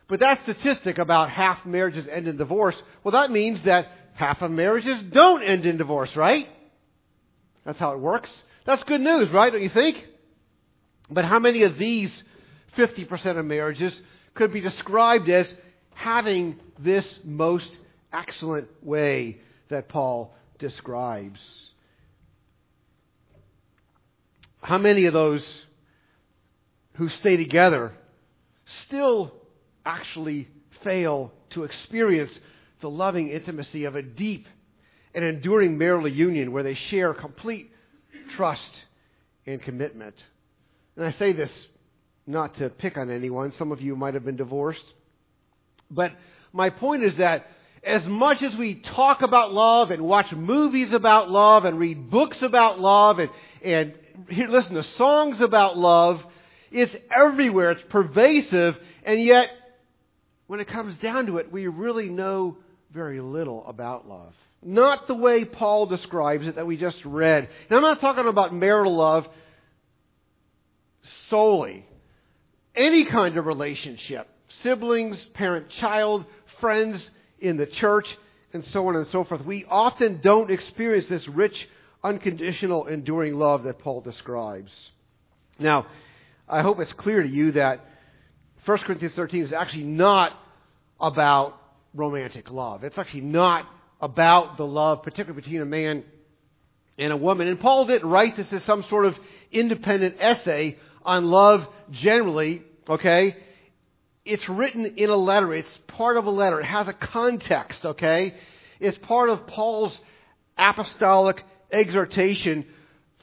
But 0.07 0.21
that 0.21 0.41
statistic 0.41 0.97
about 0.97 1.29
half 1.29 1.65
marriages 1.65 2.07
end 2.07 2.27
in 2.27 2.35
divorce, 2.37 2.81
well, 3.03 3.11
that 3.13 3.31
means 3.31 3.61
that 3.63 3.87
half 4.13 4.41
of 4.41 4.51
marriages 4.51 5.01
don't 5.11 5.43
end 5.43 5.65
in 5.65 5.77
divorce, 5.77 6.15
right? 6.15 6.49
That's 7.63 7.79
how 7.79 7.93
it 7.93 7.99
works. 7.99 8.31
That's 8.65 8.83
good 8.83 9.01
news, 9.01 9.29
right? 9.29 9.51
Don't 9.51 9.61
you 9.61 9.69
think? 9.69 10.05
But 11.09 11.25
how 11.25 11.39
many 11.39 11.63
of 11.63 11.77
these 11.77 12.23
50% 12.77 13.37
of 13.37 13.45
marriages 13.45 13.99
could 14.35 14.53
be 14.53 14.61
described 14.61 15.29
as 15.29 15.53
having 15.93 16.59
this 16.77 17.19
most 17.23 17.69
excellent 18.13 18.67
way 18.83 19.39
that 19.69 19.89
Paul 19.89 20.33
describes? 20.59 21.39
How 24.61 24.77
many 24.77 25.05
of 25.05 25.13
those 25.13 25.65
who 26.95 27.09
stay 27.09 27.37
together 27.37 27.93
still 28.83 29.33
actually 29.85 30.47
fail 30.83 31.31
to 31.51 31.63
experience 31.63 32.31
the 32.81 32.89
loving 32.89 33.29
intimacy 33.29 33.85
of 33.85 33.95
a 33.95 34.01
deep 34.01 34.47
and 35.15 35.23
enduring 35.23 35.77
marital 35.77 36.07
union 36.07 36.51
where 36.51 36.63
they 36.63 36.75
share 36.75 37.13
complete 37.13 37.71
trust 38.29 38.83
and 39.45 39.61
commitment. 39.61 40.15
And 40.95 41.05
I 41.05 41.11
say 41.11 41.33
this 41.33 41.51
not 42.27 42.55
to 42.55 42.69
pick 42.69 42.97
on 42.97 43.09
anyone. 43.09 43.53
Some 43.57 43.71
of 43.71 43.81
you 43.81 43.95
might 43.95 44.13
have 44.13 44.25
been 44.25 44.35
divorced. 44.35 44.85
But 45.89 46.11
my 46.53 46.69
point 46.69 47.03
is 47.03 47.17
that 47.17 47.47
as 47.83 48.05
much 48.05 48.41
as 48.43 48.55
we 48.55 48.75
talk 48.75 49.21
about 49.21 49.53
love 49.53 49.91
and 49.91 50.03
watch 50.03 50.31
movies 50.31 50.91
about 50.91 51.29
love 51.29 51.65
and 51.65 51.79
read 51.79 52.09
books 52.09 52.41
about 52.41 52.79
love 52.79 53.19
and, 53.19 53.29
and 53.63 53.93
hear, 54.29 54.47
listen 54.47 54.75
to 54.75 54.83
songs 54.83 55.39
about 55.41 55.77
love, 55.77 56.21
it's 56.71 56.95
everywhere. 57.09 57.71
It's 57.71 57.83
pervasive. 57.89 58.77
And 59.03 59.21
yet, 59.21 59.49
when 60.47 60.59
it 60.59 60.67
comes 60.67 60.95
down 60.97 61.27
to 61.27 61.37
it, 61.37 61.51
we 61.51 61.67
really 61.67 62.09
know 62.09 62.57
very 62.91 63.21
little 63.21 63.65
about 63.65 64.07
love. 64.07 64.33
Not 64.61 65.07
the 65.07 65.15
way 65.15 65.45
Paul 65.45 65.85
describes 65.85 66.45
it 66.47 66.55
that 66.55 66.67
we 66.67 66.75
just 66.77 67.03
read. 67.05 67.47
Now, 67.69 67.77
I'm 67.77 67.83
not 67.83 68.01
talking 68.01 68.27
about 68.27 68.53
marital 68.53 68.95
love 68.95 69.27
solely. 71.29 71.85
Any 72.75 73.05
kind 73.05 73.37
of 73.37 73.45
relationship 73.45 74.27
siblings, 74.49 75.23
parent 75.33 75.69
child, 75.69 76.25
friends 76.59 77.07
in 77.39 77.57
the 77.57 77.65
church, 77.65 78.07
and 78.53 78.65
so 78.65 78.87
on 78.87 78.95
and 78.95 79.07
so 79.07 79.23
forth. 79.23 79.45
We 79.45 79.65
often 79.69 80.19
don't 80.21 80.51
experience 80.51 81.07
this 81.07 81.27
rich, 81.27 81.67
unconditional, 82.03 82.87
enduring 82.87 83.35
love 83.35 83.63
that 83.63 83.79
Paul 83.79 84.01
describes. 84.01 84.71
Now, 85.59 85.85
I 86.47 86.61
hope 86.61 86.79
it's 86.79 86.93
clear 86.93 87.21
to 87.21 87.29
you 87.29 87.51
that 87.53 87.85
1 88.65 88.77
Corinthians 88.79 89.13
13 89.13 89.43
is 89.43 89.53
actually 89.53 89.83
not 89.83 90.33
about 90.99 91.61
romantic 91.93 92.49
love. 92.49 92.83
It's 92.83 92.97
actually 92.97 93.21
not 93.21 93.65
about 94.01 94.57
the 94.57 94.65
love, 94.65 95.03
particularly 95.03 95.41
between 95.41 95.61
a 95.61 95.65
man 95.65 96.03
and 96.97 97.11
a 97.11 97.17
woman. 97.17 97.47
And 97.47 97.59
Paul 97.59 97.85
didn't 97.85 98.09
write 98.09 98.35
this 98.35 98.51
as 98.51 98.63
some 98.63 98.83
sort 98.83 99.05
of 99.05 99.17
independent 99.51 100.15
essay 100.19 100.77
on 101.03 101.25
love 101.25 101.67
generally, 101.91 102.61
okay? 102.87 103.37
It's 104.25 104.47
written 104.47 104.85
in 104.85 105.09
a 105.09 105.15
letter. 105.15 105.53
It's 105.53 105.79
part 105.87 106.17
of 106.17 106.25
a 106.25 106.29
letter. 106.29 106.59
It 106.59 106.65
has 106.65 106.87
a 106.87 106.93
context, 106.93 107.85
okay? 107.85 108.35
It's 108.79 108.97
part 108.99 109.29
of 109.29 109.47
Paul's 109.47 109.99
apostolic 110.57 111.43
exhortation 111.71 112.65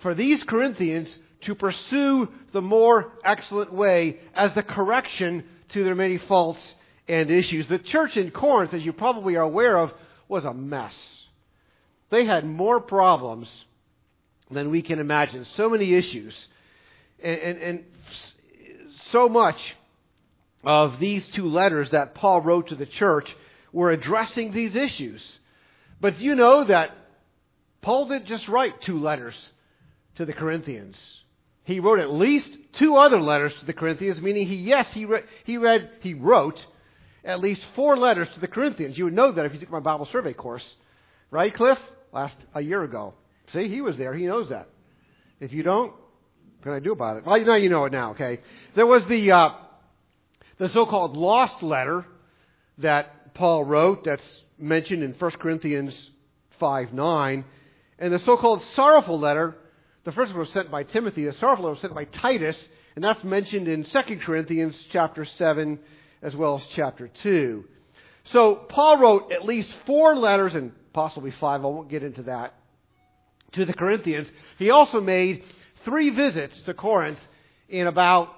for 0.02 0.14
these 0.14 0.42
Corinthians 0.44 1.08
to 1.42 1.54
pursue 1.54 2.28
the 2.52 2.62
more 2.62 3.12
excellent 3.24 3.72
way 3.72 4.20
as 4.34 4.54
the 4.54 4.62
correction 4.62 5.44
to 5.68 5.84
their 5.84 5.94
many 5.94 6.18
faults 6.18 6.74
and 7.08 7.30
issues. 7.30 7.66
The 7.68 7.78
church 7.78 8.16
in 8.16 8.30
Corinth, 8.30 8.74
as 8.74 8.84
you 8.84 8.92
probably 8.92 9.36
are 9.36 9.42
aware 9.42 9.76
of, 9.76 9.92
was 10.28 10.44
a 10.44 10.54
mess. 10.54 10.94
They 12.10 12.24
had 12.24 12.44
more 12.44 12.80
problems 12.80 13.48
than 14.50 14.70
we 14.70 14.82
can 14.82 14.98
imagine. 14.98 15.44
So 15.56 15.68
many 15.68 15.94
issues. 15.94 16.48
And, 17.22 17.38
and, 17.40 17.58
and 17.58 17.84
so 19.10 19.28
much 19.28 19.76
of 20.64 20.98
these 20.98 21.26
two 21.28 21.48
letters 21.48 21.90
that 21.90 22.14
Paul 22.14 22.40
wrote 22.40 22.68
to 22.68 22.74
the 22.74 22.86
church 22.86 23.34
were 23.72 23.90
addressing 23.90 24.52
these 24.52 24.74
issues. 24.74 25.22
But 26.00 26.18
do 26.18 26.24
you 26.24 26.34
know 26.34 26.64
that 26.64 26.92
Paul 27.82 28.08
didn't 28.08 28.26
just 28.26 28.48
write 28.48 28.80
two 28.80 28.98
letters 28.98 29.34
to 30.16 30.24
the 30.24 30.32
Corinthians. 30.32 30.98
He 31.64 31.80
wrote 31.80 31.98
at 31.98 32.12
least 32.12 32.56
two 32.72 32.96
other 32.96 33.20
letters 33.20 33.54
to 33.60 33.64
the 33.64 33.72
Corinthians, 33.72 34.20
meaning 34.20 34.46
he, 34.46 34.56
yes, 34.56 34.92
he, 34.92 35.04
re- 35.04 35.22
he 35.44 35.56
read, 35.56 35.90
he 36.00 36.14
wrote 36.14 36.64
at 37.26 37.40
least 37.40 37.66
four 37.74 37.96
letters 37.96 38.28
to 38.34 38.40
the 38.40 38.48
Corinthians. 38.48 38.96
You 38.96 39.04
would 39.04 39.14
know 39.14 39.32
that 39.32 39.44
if 39.44 39.52
you 39.52 39.58
took 39.58 39.70
my 39.70 39.80
Bible 39.80 40.06
survey 40.06 40.32
course. 40.32 40.64
Right, 41.30 41.52
Cliff? 41.52 41.78
Last, 42.12 42.36
a 42.54 42.62
year 42.62 42.82
ago. 42.84 43.14
See, 43.52 43.68
he 43.68 43.80
was 43.80 43.98
there. 43.98 44.14
He 44.14 44.26
knows 44.26 44.48
that. 44.48 44.68
If 45.40 45.52
you 45.52 45.62
don't, 45.62 45.90
what 45.90 46.62
can 46.62 46.72
I 46.72 46.78
do 46.78 46.92
about 46.92 47.18
it? 47.18 47.26
Well, 47.26 47.38
now 47.44 47.56
you 47.56 47.68
know 47.68 47.84
it 47.84 47.92
now, 47.92 48.12
okay? 48.12 48.40
There 48.74 48.86
was 48.86 49.04
the, 49.06 49.32
uh, 49.32 49.50
the 50.58 50.68
so-called 50.68 51.16
lost 51.16 51.62
letter 51.62 52.06
that 52.78 53.34
Paul 53.34 53.64
wrote 53.64 54.04
that's 54.04 54.26
mentioned 54.56 55.02
in 55.02 55.12
1 55.12 55.30
Corinthians 55.32 55.94
5 56.58 56.92
9. 56.92 57.44
And 57.98 58.12
the 58.12 58.18
so-called 58.20 58.62
sorrowful 58.74 59.18
letter, 59.18 59.56
the 60.04 60.12
first 60.12 60.30
one 60.30 60.40
was 60.40 60.50
sent 60.50 60.70
by 60.70 60.84
Timothy. 60.84 61.24
The 61.24 61.32
sorrowful 61.34 61.64
letter 61.64 61.72
was 61.72 61.80
sent 61.80 61.94
by 61.94 62.04
Titus, 62.04 62.68
and 62.94 63.04
that's 63.04 63.24
mentioned 63.24 63.68
in 63.68 63.84
2 63.84 64.02
Corinthians 64.18 64.82
chapter 64.90 65.24
7 65.24 65.78
as 66.26 66.34
well 66.34 66.56
as 66.56 66.66
chapter 66.74 67.08
2. 67.22 67.64
So 68.24 68.56
Paul 68.56 68.98
wrote 68.98 69.30
at 69.30 69.44
least 69.44 69.72
four 69.86 70.16
letters, 70.16 70.54
and 70.54 70.72
possibly 70.92 71.30
five, 71.30 71.60
I 71.60 71.68
won't 71.68 71.88
get 71.88 72.02
into 72.02 72.24
that, 72.24 72.52
to 73.52 73.64
the 73.64 73.72
Corinthians. 73.72 74.26
He 74.58 74.70
also 74.70 75.00
made 75.00 75.44
three 75.84 76.10
visits 76.10 76.60
to 76.62 76.74
Corinth 76.74 77.20
in 77.68 77.86
about 77.86 78.28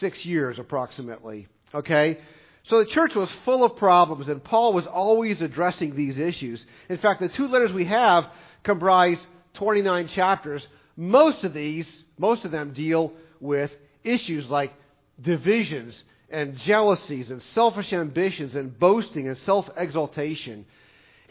six 0.00 0.24
years 0.24 0.58
approximately. 0.58 1.48
Okay? 1.74 2.18
So 2.64 2.78
the 2.78 2.86
church 2.86 3.14
was 3.14 3.30
full 3.44 3.62
of 3.62 3.76
problems, 3.76 4.28
and 4.28 4.42
Paul 4.42 4.72
was 4.72 4.86
always 4.86 5.42
addressing 5.42 5.94
these 5.94 6.16
issues. 6.16 6.64
In 6.88 6.96
fact, 6.96 7.20
the 7.20 7.28
two 7.28 7.48
letters 7.48 7.74
we 7.74 7.84
have 7.84 8.26
comprise 8.62 9.18
29 9.52 10.08
chapters. 10.08 10.66
Most 10.96 11.44
of 11.44 11.52
these, 11.52 11.86
most 12.16 12.46
of 12.46 12.52
them 12.52 12.72
deal 12.72 13.12
with 13.38 13.70
issues 14.02 14.48
like 14.48 14.72
divisions 15.20 16.02
and 16.30 16.56
jealousies 16.58 17.30
and 17.30 17.42
selfish 17.54 17.92
ambitions 17.92 18.54
and 18.54 18.78
boasting 18.78 19.28
and 19.28 19.36
self 19.38 19.68
exaltation. 19.76 20.66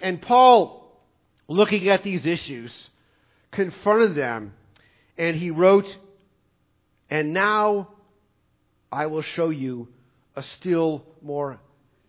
And 0.02 0.22
Paul, 0.22 0.92
looking 1.48 1.90
at 1.90 2.04
these 2.04 2.26
issues, 2.26 2.72
confronted 3.52 4.16
them 4.16 4.54
and 5.18 5.36
he 5.36 5.52
wrote, 5.52 5.88
And 7.10 7.34
now 7.34 7.90
I 8.92 9.08
will 9.08 9.22
show 9.22 9.50
you 9.50 9.88
a 10.36 10.44
still 10.44 11.04
more 11.22 11.60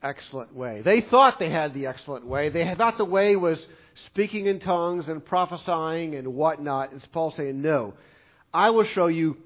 excellent 0.03 0.55
way. 0.55 0.83
They 0.83 1.01
thought 1.01 1.39
they 1.39 1.51
had 1.51 1.75
the 1.75 1.87
excellent 1.87 2.27
way. 2.27 2.51
They 2.51 2.75
thought 2.75 2.99
the 2.99 3.05
way 3.05 3.37
was 3.37 3.65
speaking 4.07 4.47
in 4.47 4.61
tongues 4.61 5.09
and 5.09 5.25
prophesying 5.25 6.15
and 6.15 6.35
whatnot. 6.35 6.93
And 6.93 7.07
Paul 7.13 7.33
saying, 7.33 7.61
No, 7.61 7.95
I 8.53 8.71
will 8.71 8.85
show 8.85 9.07
you 9.07 9.37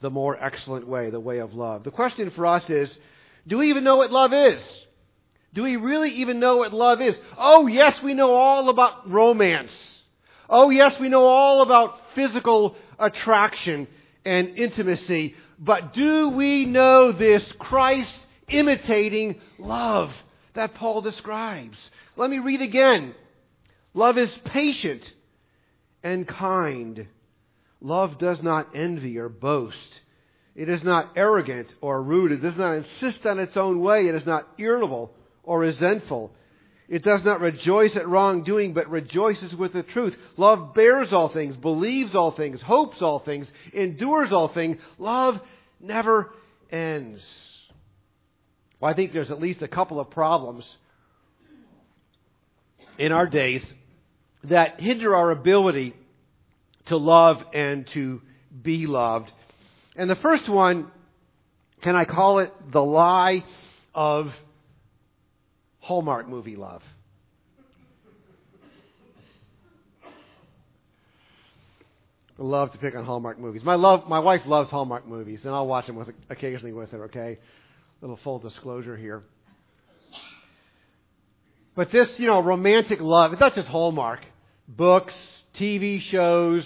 the 0.00 0.10
more 0.10 0.42
excellent 0.42 0.86
way, 0.86 1.10
the 1.10 1.20
way 1.20 1.38
of 1.38 1.54
love. 1.54 1.84
The 1.84 1.90
question 1.90 2.30
for 2.30 2.46
us 2.46 2.68
is 2.70 2.96
do 3.46 3.58
we 3.58 3.70
even 3.70 3.84
know 3.84 3.96
what 3.96 4.10
love 4.10 4.32
is? 4.32 4.62
Do 5.54 5.62
we 5.62 5.76
really 5.76 6.10
even 6.10 6.38
know 6.38 6.58
what 6.58 6.74
love 6.74 7.00
is? 7.00 7.16
Oh, 7.38 7.66
yes, 7.66 8.02
we 8.02 8.12
know 8.12 8.34
all 8.34 8.68
about 8.68 9.10
romance. 9.10 9.72
Oh, 10.50 10.70
yes, 10.70 10.98
we 11.00 11.08
know 11.08 11.24
all 11.24 11.62
about 11.62 11.98
physical 12.14 12.76
attraction 12.98 13.88
and 14.24 14.58
intimacy. 14.58 15.34
But 15.58 15.94
do 15.94 16.28
we 16.28 16.66
know 16.66 17.12
this 17.12 17.50
Christ 17.58 18.12
imitating 18.48 19.40
love 19.58 20.12
that 20.54 20.74
Paul 20.74 21.00
describes? 21.00 21.78
Let 22.16 22.30
me 22.30 22.38
read 22.38 22.60
again. 22.60 23.14
Love 23.94 24.18
is 24.18 24.36
patient 24.44 25.10
and 26.02 26.28
kind. 26.28 27.06
Love 27.86 28.18
does 28.18 28.42
not 28.42 28.74
envy 28.74 29.16
or 29.16 29.28
boast. 29.28 30.00
It 30.56 30.68
is 30.68 30.82
not 30.82 31.12
arrogant 31.14 31.72
or 31.80 32.02
rude. 32.02 32.32
It 32.32 32.42
does 32.42 32.56
not 32.56 32.72
insist 32.72 33.24
on 33.24 33.38
its 33.38 33.56
own 33.56 33.80
way. 33.80 34.08
It 34.08 34.16
is 34.16 34.26
not 34.26 34.48
irritable 34.58 35.12
or 35.44 35.60
resentful. 35.60 36.32
It 36.88 37.04
does 37.04 37.24
not 37.24 37.40
rejoice 37.40 37.94
at 37.94 38.08
wrongdoing, 38.08 38.74
but 38.74 38.90
rejoices 38.90 39.54
with 39.54 39.72
the 39.72 39.84
truth. 39.84 40.16
Love 40.36 40.74
bears 40.74 41.12
all 41.12 41.28
things, 41.28 41.54
believes 41.54 42.16
all 42.16 42.32
things, 42.32 42.60
hopes 42.60 43.00
all 43.02 43.20
things, 43.20 43.48
endures 43.72 44.32
all 44.32 44.48
things. 44.48 44.78
Love 44.98 45.40
never 45.78 46.32
ends. 46.72 47.22
Well, 48.80 48.90
I 48.90 48.94
think 48.94 49.12
there's 49.12 49.30
at 49.30 49.40
least 49.40 49.62
a 49.62 49.68
couple 49.68 50.00
of 50.00 50.10
problems 50.10 50.66
in 52.98 53.12
our 53.12 53.28
days 53.28 53.64
that 54.42 54.80
hinder 54.80 55.14
our 55.14 55.30
ability 55.30 55.94
to 56.86 56.96
love 56.96 57.42
and 57.52 57.86
to 57.88 58.22
be 58.62 58.86
loved. 58.86 59.30
And 59.96 60.08
the 60.08 60.16
first 60.16 60.48
one, 60.48 60.90
can 61.82 61.96
I 61.96 62.04
call 62.04 62.38
it 62.38 62.52
the 62.70 62.82
lie 62.82 63.44
of 63.94 64.32
Hallmark 65.80 66.28
movie 66.28 66.56
love? 66.56 66.82
I 72.38 72.42
love 72.42 72.72
to 72.72 72.78
pick 72.78 72.94
on 72.94 73.04
Hallmark 73.06 73.38
movies. 73.38 73.64
My 73.64 73.76
love, 73.76 74.08
my 74.08 74.18
wife 74.18 74.42
loves 74.44 74.68
Hallmark 74.68 75.06
movies, 75.06 75.44
and 75.46 75.54
I'll 75.54 75.66
watch 75.66 75.86
them 75.86 75.96
with, 75.96 76.10
occasionally 76.28 76.74
with 76.74 76.90
her. 76.90 77.04
Okay, 77.04 77.38
little 78.02 78.18
full 78.18 78.38
disclosure 78.38 78.94
here. 78.94 79.22
But 81.74 81.90
this, 81.90 82.18
you 82.18 82.26
know, 82.26 82.42
romantic 82.42 83.00
love—it's 83.00 83.40
not 83.40 83.54
just 83.54 83.68
Hallmark. 83.68 84.20
Books, 84.68 85.14
TV 85.56 86.00
shows, 86.00 86.64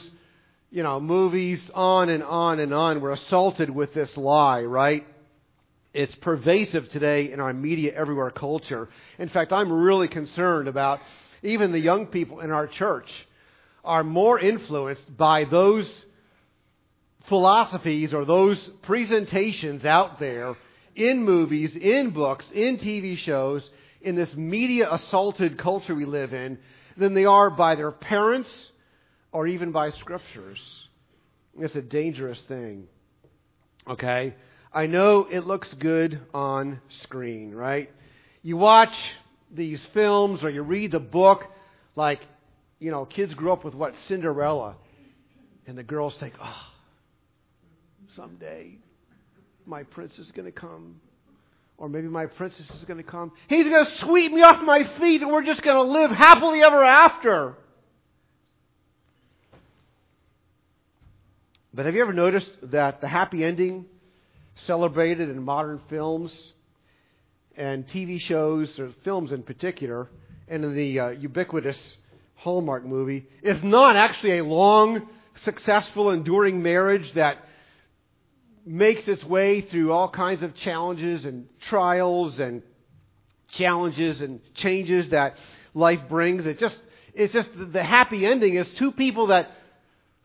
you 0.70 0.82
know, 0.82 1.00
movies, 1.00 1.60
on 1.74 2.08
and 2.08 2.22
on 2.22 2.60
and 2.60 2.74
on. 2.74 3.00
We're 3.00 3.12
assaulted 3.12 3.70
with 3.70 3.94
this 3.94 4.16
lie, 4.16 4.62
right? 4.62 5.06
It's 5.92 6.14
pervasive 6.16 6.88
today 6.90 7.32
in 7.32 7.40
our 7.40 7.52
media 7.52 7.92
everywhere 7.94 8.30
culture. 8.30 8.88
In 9.18 9.28
fact, 9.28 9.52
I'm 9.52 9.72
really 9.72 10.08
concerned 10.08 10.68
about 10.68 11.00
even 11.42 11.72
the 11.72 11.80
young 11.80 12.06
people 12.06 12.40
in 12.40 12.50
our 12.50 12.66
church 12.66 13.10
are 13.84 14.04
more 14.04 14.38
influenced 14.38 15.16
by 15.16 15.44
those 15.44 15.90
philosophies 17.28 18.14
or 18.14 18.24
those 18.24 18.58
presentations 18.82 19.84
out 19.84 20.18
there 20.20 20.54
in 20.94 21.24
movies, 21.24 21.74
in 21.76 22.10
books, 22.10 22.44
in 22.52 22.78
TV 22.78 23.16
shows, 23.16 23.68
in 24.00 24.16
this 24.16 24.34
media 24.34 24.92
assaulted 24.92 25.58
culture 25.58 25.94
we 25.94 26.04
live 26.04 26.32
in, 26.32 26.58
than 26.96 27.14
they 27.14 27.24
are 27.24 27.50
by 27.50 27.74
their 27.74 27.90
parents 27.90 28.70
or 29.32 29.46
even 29.46 29.72
by 29.72 29.90
scriptures. 29.90 30.60
It's 31.58 31.74
a 31.74 31.82
dangerous 31.82 32.40
thing. 32.42 32.86
Okay? 33.88 34.34
I 34.72 34.86
know 34.86 35.26
it 35.30 35.46
looks 35.46 35.72
good 35.74 36.20
on 36.32 36.80
screen, 37.02 37.52
right? 37.52 37.90
You 38.42 38.56
watch 38.56 38.94
these 39.52 39.84
films 39.92 40.44
or 40.44 40.50
you 40.50 40.62
read 40.62 40.92
the 40.92 41.00
book 41.00 41.44
like 41.96 42.20
you 42.80 42.90
know, 42.90 43.04
kids 43.04 43.34
grew 43.34 43.52
up 43.52 43.62
with 43.62 43.74
what? 43.74 43.94
Cinderella. 44.08 44.74
And 45.66 45.78
the 45.78 45.82
girls 45.82 46.16
think, 46.18 46.34
oh, 46.42 46.66
someday 48.16 48.78
my 49.66 49.84
prince 49.84 50.18
is 50.18 50.32
going 50.32 50.46
to 50.46 50.52
come. 50.52 51.00
Or 51.76 51.88
maybe 51.88 52.08
my 52.08 52.26
princess 52.26 52.68
is 52.70 52.84
going 52.84 52.98
to 52.98 53.08
come. 53.08 53.32
He's 53.48 53.68
going 53.68 53.86
to 53.86 53.96
sweep 53.98 54.32
me 54.32 54.42
off 54.42 54.62
my 54.62 54.84
feet 54.98 55.22
and 55.22 55.30
we're 55.30 55.44
just 55.44 55.62
going 55.62 55.76
to 55.76 55.92
live 55.92 56.10
happily 56.10 56.62
ever 56.62 56.82
after. 56.84 57.54
But 61.72 61.86
have 61.86 61.94
you 61.94 62.02
ever 62.02 62.12
noticed 62.12 62.50
that 62.62 63.00
the 63.00 63.06
happy 63.06 63.44
ending 63.44 63.86
celebrated 64.66 65.28
in 65.28 65.42
modern 65.44 65.80
films 65.88 66.52
and 67.56 67.86
TV 67.86 68.20
shows, 68.20 68.76
or 68.78 68.90
films 69.04 69.30
in 69.30 69.44
particular, 69.44 70.08
and 70.48 70.64
in 70.64 70.74
the 70.74 70.98
uh, 70.98 71.08
ubiquitous 71.10 71.78
Hallmark 72.34 72.84
movie 72.84 73.26
is 73.42 73.62
not 73.62 73.94
actually 73.94 74.38
a 74.38 74.44
long, 74.44 75.08
successful, 75.44 76.10
enduring 76.10 76.60
marriage 76.62 77.12
that 77.12 77.38
makes 78.66 79.06
its 79.06 79.22
way 79.24 79.60
through 79.60 79.92
all 79.92 80.08
kinds 80.08 80.42
of 80.42 80.54
challenges 80.56 81.24
and 81.24 81.46
trials 81.60 82.40
and 82.40 82.62
challenges 83.50 84.20
and 84.22 84.40
changes 84.54 85.10
that 85.10 85.36
life 85.74 86.00
brings. 86.08 86.46
It 86.46 86.58
just 86.58 86.78
it's 87.14 87.32
just 87.32 87.50
the 87.54 87.82
happy 87.82 88.26
ending 88.26 88.54
is 88.54 88.68
two 88.72 88.90
people 88.90 89.28
that 89.28 89.50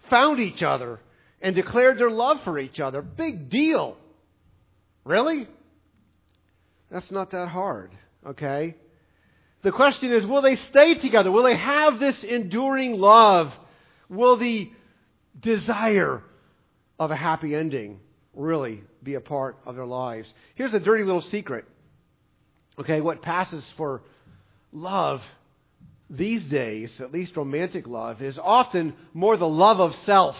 found 0.09 0.39
each 0.39 0.63
other 0.63 0.99
and 1.45 1.53
declared 1.53 1.99
their 1.99 2.09
love 2.09 2.41
for 2.43 2.57
each 2.57 2.79
other. 2.79 3.03
Big 3.03 3.49
deal. 3.49 3.97
Really? 5.03 5.47
That's 6.89 7.11
not 7.11 7.29
that 7.31 7.49
hard, 7.49 7.91
okay? 8.25 8.73
The 9.61 9.71
question 9.71 10.11
is, 10.11 10.25
will 10.25 10.41
they 10.41 10.55
stay 10.55 10.95
together? 10.95 11.31
Will 11.31 11.43
they 11.43 11.55
have 11.55 11.99
this 11.99 12.23
enduring 12.23 12.99
love? 12.99 13.53
Will 14.09 14.37
the 14.37 14.71
desire 15.39 16.23
of 16.97 17.11
a 17.11 17.15
happy 17.15 17.53
ending 17.53 17.99
really 18.33 18.81
be 19.03 19.13
a 19.13 19.21
part 19.21 19.55
of 19.67 19.75
their 19.75 19.85
lives? 19.85 20.33
Here's 20.55 20.73
a 20.73 20.79
dirty 20.79 21.03
little 21.03 21.21
secret. 21.21 21.65
Okay, 22.79 23.01
what 23.01 23.21
passes 23.21 23.63
for 23.77 24.01
love 24.71 25.21
these 26.09 26.43
days, 26.45 26.99
at 27.01 27.11
least 27.11 27.37
romantic 27.37 27.85
love, 27.85 28.23
is 28.23 28.39
often 28.39 28.95
more 29.13 29.37
the 29.37 29.47
love 29.47 29.79
of 29.79 29.93
self, 30.07 30.35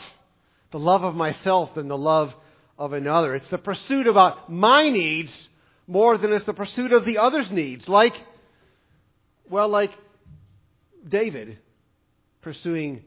the 0.72 0.80
love 0.80 1.04
of 1.04 1.16
myself 1.16 1.76
than 1.76 1.88
the 1.88 1.98
love 1.98 2.34
of 2.78 2.94
another. 2.94 3.36
It's 3.36 3.50
the 3.50 3.58
pursuit 3.58 4.08
about 4.08 4.52
my 4.52 4.90
needs 4.90 5.32
more 5.88 6.18
than 6.18 6.34
it's 6.34 6.46
the 6.46 6.54
pursuit 6.54 6.92
of 6.92 7.06
the 7.06 7.18
other's 7.20 7.52
needs. 7.52 7.88
Like 7.88 8.20
well, 9.50 9.70
like 9.70 9.92
David 11.08 11.60
pursuing 12.42 13.04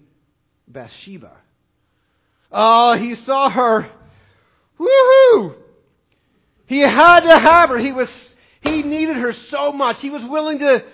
Bathsheba. 0.67 1.33
Oh, 2.51 2.97
he 2.97 3.15
saw 3.15 3.51
her. 3.51 3.91
Woohoo! 4.79 5.57
He 6.67 6.81
had 6.81 7.21
to 7.21 7.39
have 7.39 7.71
her. 7.71 7.79
He 7.79 7.93
was 7.93 8.09
he 8.61 8.83
needed 8.83 9.17
her 9.17 9.33
so 9.33 9.73
much. 9.73 10.01
He 10.01 10.11
was 10.11 10.25
willing 10.25 10.59
to 10.61 10.85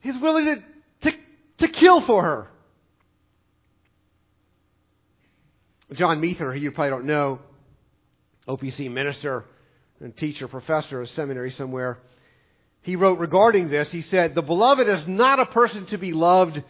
he's 0.00 0.18
willing 0.18 0.44
to, 0.46 1.10
to, 1.10 1.16
to 1.58 1.68
kill 1.68 2.00
for 2.00 2.22
her. 2.22 2.48
John 5.92 6.20
Muether, 6.20 6.52
who 6.52 6.58
you 6.58 6.70
probably 6.70 6.90
don't 6.90 7.06
know, 7.06 7.40
OPC 8.46 8.90
minister 8.90 9.44
and 10.00 10.16
teacher, 10.16 10.48
professor 10.48 11.00
of 11.00 11.08
seminary 11.10 11.50
somewhere, 11.50 11.98
he 12.82 12.96
wrote 12.96 13.18
regarding 13.18 13.68
this, 13.68 13.90
he 13.90 14.02
said, 14.02 14.34
The 14.34 14.42
beloved 14.42 14.88
is 14.88 15.06
not 15.06 15.40
a 15.40 15.46
person 15.46 15.86
to 15.86 15.98
be 15.98 16.12
loved, 16.12 16.62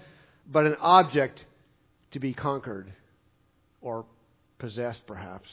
but 0.50 0.66
an 0.66 0.76
object 0.80 1.44
to 2.12 2.20
be 2.20 2.32
conquered 2.32 2.92
or 3.80 4.06
possessed, 4.58 5.06
perhaps. 5.06 5.48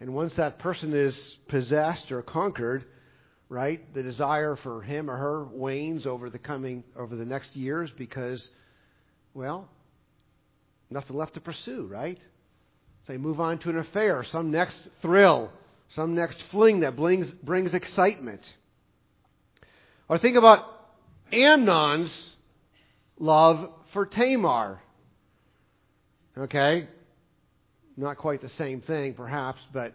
And 0.00 0.14
once 0.14 0.32
that 0.34 0.58
person 0.58 0.94
is 0.94 1.14
possessed 1.48 2.10
or 2.10 2.22
conquered, 2.22 2.84
right, 3.48 3.92
the 3.94 4.02
desire 4.02 4.56
for 4.56 4.80
him 4.80 5.10
or 5.10 5.16
her 5.16 5.44
wanes 5.44 6.06
over 6.06 6.30
the 6.30 6.38
coming, 6.38 6.82
over 6.96 7.14
the 7.14 7.24
next 7.24 7.54
years 7.54 7.90
because, 7.98 8.48
well, 9.34 9.68
nothing 10.88 11.16
left 11.16 11.34
to 11.34 11.40
pursue, 11.40 11.86
right? 11.86 12.18
You 13.08 13.18
move 13.18 13.40
on 13.40 13.58
to 13.58 13.70
an 13.70 13.78
affair, 13.78 14.22
some 14.22 14.52
next 14.52 14.78
thrill, 15.02 15.50
some 15.96 16.14
next 16.14 16.40
fling 16.52 16.80
that 16.80 16.94
brings, 16.94 17.28
brings 17.42 17.74
excitement. 17.74 18.52
Or 20.08 20.16
think 20.18 20.36
about 20.36 20.64
Amnon's 21.32 22.12
love 23.18 23.68
for 23.92 24.06
Tamar. 24.06 24.80
Okay? 26.38 26.86
Not 27.96 28.16
quite 28.16 28.42
the 28.42 28.48
same 28.50 28.80
thing, 28.80 29.14
perhaps, 29.14 29.60
but 29.72 29.94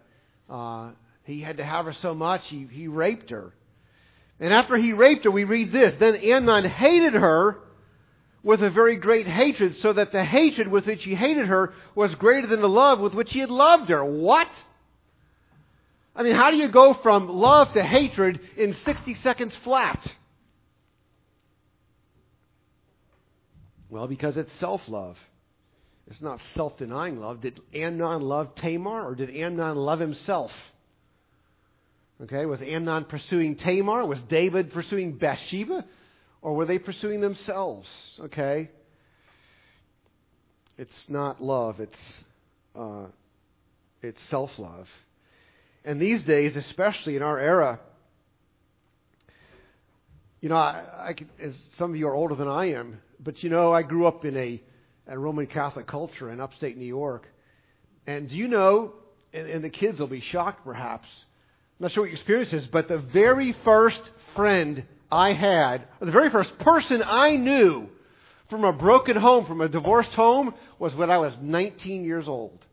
uh, 0.49 0.91
he 1.23 1.39
had 1.39 1.57
to 1.57 1.63
have 1.63 1.85
her 1.85 1.93
so 1.93 2.13
much, 2.13 2.45
he, 2.47 2.67
he 2.69 2.89
raped 2.89 3.29
her. 3.29 3.53
And 4.41 4.53
after 4.53 4.75
he 4.75 4.91
raped 4.91 5.23
her, 5.23 5.31
we 5.31 5.45
read 5.45 5.71
this 5.71 5.95
Then 5.99 6.15
Amnon 6.17 6.65
hated 6.65 7.13
her 7.13 7.59
with 8.45 8.61
a 8.61 8.69
very 8.69 8.95
great 8.95 9.25
hatred, 9.25 9.75
so 9.77 9.91
that 9.91 10.11
the 10.11 10.23
hatred 10.23 10.67
with 10.67 10.85
which 10.85 11.03
he 11.03 11.15
hated 11.15 11.47
her 11.47 11.73
was 11.95 12.13
greater 12.13 12.45
than 12.45 12.61
the 12.61 12.69
love 12.69 12.99
with 12.99 13.15
which 13.15 13.33
he 13.33 13.39
had 13.39 13.49
loved 13.49 13.89
her. 13.89 14.05
What? 14.05 14.47
I 16.15 16.21
mean, 16.21 16.35
how 16.35 16.51
do 16.51 16.57
you 16.57 16.69
go 16.69 16.93
from 16.93 17.27
love 17.27 17.73
to 17.73 17.83
hatred 17.83 18.39
in 18.55 18.75
60 18.75 19.15
seconds 19.15 19.53
flat? 19.63 19.99
Well, 23.89 24.07
because 24.07 24.37
it's 24.37 24.51
self 24.59 24.87
love. 24.87 25.17
It's 26.05 26.21
not 26.21 26.39
self 26.53 26.77
denying 26.77 27.17
love. 27.17 27.41
Did 27.41 27.59
Amnon 27.73 28.21
love 28.21 28.53
Tamar 28.53 29.07
or 29.07 29.15
did 29.15 29.35
Amnon 29.35 29.75
love 29.75 29.99
himself? 29.99 30.51
Okay, 32.21 32.45
was 32.45 32.61
Amnon 32.61 33.05
pursuing 33.05 33.55
Tamar? 33.55 34.05
Was 34.05 34.19
David 34.29 34.71
pursuing 34.71 35.13
Bathsheba? 35.13 35.83
Or 36.45 36.53
were 36.53 36.65
they 36.67 36.77
pursuing 36.77 37.21
themselves? 37.21 37.87
Okay? 38.19 38.69
It's 40.77 41.09
not 41.09 41.41
love, 41.41 41.79
it's, 41.79 42.23
uh, 42.77 43.05
it's 44.03 44.21
self 44.25 44.51
love. 44.59 44.87
And 45.83 45.99
these 45.99 46.21
days, 46.21 46.55
especially 46.55 47.15
in 47.15 47.23
our 47.23 47.39
era, 47.39 47.79
you 50.39 50.49
know, 50.49 50.55
I, 50.55 51.07
I 51.07 51.13
could, 51.13 51.29
as 51.41 51.55
some 51.79 51.89
of 51.89 51.95
you 51.95 52.07
are 52.07 52.13
older 52.13 52.35
than 52.35 52.47
I 52.47 52.73
am, 52.73 53.01
but 53.19 53.41
you 53.41 53.49
know, 53.49 53.73
I 53.73 53.81
grew 53.81 54.05
up 54.05 54.23
in 54.23 54.37
a, 54.37 54.61
a 55.07 55.17
Roman 55.17 55.47
Catholic 55.47 55.87
culture 55.87 56.29
in 56.29 56.39
upstate 56.39 56.77
New 56.77 56.85
York. 56.85 57.25
And 58.05 58.29
do 58.29 58.35
you 58.35 58.47
know, 58.47 58.93
and, 59.33 59.47
and 59.47 59.63
the 59.63 59.71
kids 59.71 59.99
will 59.99 60.05
be 60.05 60.21
shocked 60.21 60.63
perhaps, 60.63 61.07
I'm 61.79 61.85
not 61.85 61.91
sure 61.91 62.03
what 62.03 62.09
your 62.09 62.17
experience 62.17 62.53
is, 62.53 62.67
but 62.67 62.87
the 62.87 62.99
very 62.99 63.55
first 63.63 64.03
friend 64.35 64.85
I 65.11 65.33
had, 65.33 65.87
the 65.99 66.11
very 66.11 66.29
first 66.29 66.57
person 66.59 67.03
I 67.05 67.35
knew 67.35 67.89
from 68.49 68.63
a 68.63 68.73
broken 68.73 69.15
home, 69.17 69.45
from 69.45 69.61
a 69.61 69.69
divorced 69.69 70.11
home, 70.11 70.53
was 70.79 70.93
when 70.95 71.09
I 71.09 71.17
was 71.17 71.33
19 71.41 72.03
years 72.03 72.27
old 72.27 72.65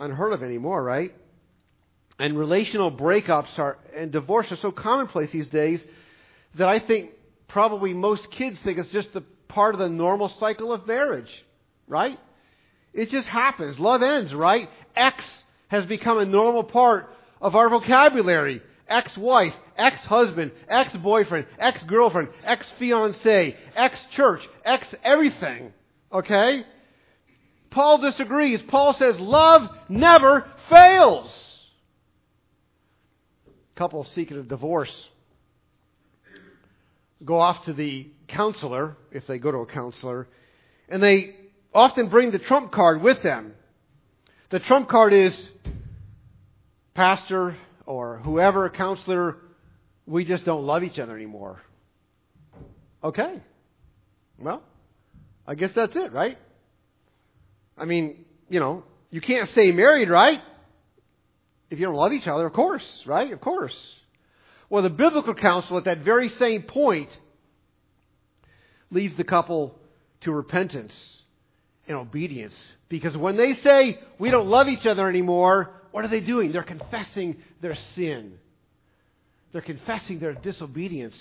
unheard 0.00 0.32
of 0.32 0.42
anymore, 0.42 0.82
right? 0.82 1.12
And 2.18 2.38
relational 2.38 2.90
breakups 2.90 3.58
are 3.58 3.78
and 3.96 4.10
divorce 4.10 4.50
are 4.50 4.56
so 4.56 4.72
commonplace 4.72 5.30
these 5.30 5.46
days 5.48 5.84
that 6.56 6.68
I 6.68 6.78
think 6.78 7.10
probably 7.48 7.92
most 7.94 8.30
kids 8.30 8.58
think 8.60 8.78
it's 8.78 8.90
just 8.90 9.14
a 9.14 9.22
part 9.48 9.74
of 9.74 9.78
the 9.78 9.88
normal 9.88 10.28
cycle 10.28 10.72
of 10.72 10.86
marriage. 10.86 11.30
right? 11.86 12.18
It 12.92 13.10
just 13.10 13.28
happens. 13.28 13.78
Love 13.78 14.02
ends, 14.02 14.32
right? 14.34 14.68
X 14.96 15.24
has 15.68 15.84
become 15.86 16.18
a 16.18 16.24
normal 16.24 16.64
part 16.64 17.14
of 17.40 17.54
our 17.54 17.68
vocabulary. 17.68 18.62
Ex-wife, 18.90 19.54
ex-husband, 19.76 20.52
ex-boyfriend, 20.68 21.46
ex-girlfriend, 21.58 22.28
ex-fiance, 22.44 23.56
ex-church, 23.74 24.46
ex-everything. 24.64 25.72
Okay? 26.12 26.64
Paul 27.70 27.98
disagrees. 27.98 28.60
Paul 28.68 28.94
says 28.94 29.18
love 29.18 29.70
never 29.88 30.46
fails. 30.68 31.46
Couple 33.76 34.04
seeking 34.04 34.36
a 34.36 34.42
divorce 34.42 35.08
go 37.24 37.38
off 37.38 37.64
to 37.64 37.72
the 37.72 38.08
counselor, 38.28 38.96
if 39.12 39.26
they 39.26 39.38
go 39.38 39.50
to 39.50 39.58
a 39.58 39.66
counselor, 39.66 40.28
and 40.88 41.02
they 41.02 41.36
often 41.74 42.08
bring 42.08 42.30
the 42.30 42.38
trump 42.38 42.72
card 42.72 43.02
with 43.02 43.22
them. 43.22 43.52
The 44.50 44.60
trump 44.60 44.88
card 44.88 45.12
is 45.12 45.36
pastor 46.94 47.56
or 47.86 48.18
whoever, 48.18 48.68
counselor, 48.70 49.36
we 50.06 50.24
just 50.24 50.44
don't 50.44 50.64
love 50.64 50.82
each 50.82 50.98
other 50.98 51.16
anymore. 51.16 51.60
Okay. 53.02 53.40
Well, 54.38 54.62
I 55.46 55.54
guess 55.54 55.72
that's 55.72 55.96
it, 55.96 56.12
right? 56.12 56.38
I 57.76 57.84
mean, 57.84 58.24
you 58.48 58.60
know, 58.60 58.84
you 59.10 59.20
can't 59.20 59.48
stay 59.50 59.72
married, 59.72 60.08
right? 60.08 60.40
If 61.70 61.78
you 61.78 61.86
don't 61.86 61.94
love 61.94 62.12
each 62.12 62.26
other, 62.26 62.46
of 62.46 62.52
course, 62.52 63.02
right? 63.06 63.32
Of 63.32 63.40
course. 63.40 63.76
Well, 64.68 64.82
the 64.82 64.90
biblical 64.90 65.34
counsel 65.34 65.78
at 65.78 65.84
that 65.84 65.98
very 65.98 66.28
same 66.28 66.62
point 66.62 67.08
leads 68.90 69.16
the 69.16 69.24
couple 69.24 69.78
to 70.22 70.32
repentance 70.32 70.94
and 71.86 71.96
obedience. 71.96 72.54
Because 72.88 73.16
when 73.16 73.36
they 73.36 73.54
say, 73.54 73.98
we 74.18 74.30
don't 74.30 74.48
love 74.48 74.68
each 74.68 74.86
other 74.86 75.08
anymore, 75.08 75.70
what 75.92 76.04
are 76.04 76.08
they 76.08 76.20
doing? 76.20 76.52
They're 76.52 76.62
confessing 76.62 77.36
their 77.60 77.76
sin. 77.94 78.38
They're 79.52 79.60
confessing 79.60 80.18
their 80.18 80.34
disobedience 80.34 81.16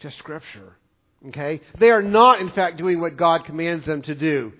to 0.00 0.10
Scripture. 0.12 0.76
Okay? 1.28 1.60
They 1.78 1.90
are 1.90 2.02
not, 2.02 2.40
in 2.40 2.50
fact, 2.50 2.76
doing 2.76 3.00
what 3.00 3.16
God 3.16 3.44
commands 3.44 3.84
them 3.84 4.02
to 4.02 4.14
do. 4.14 4.52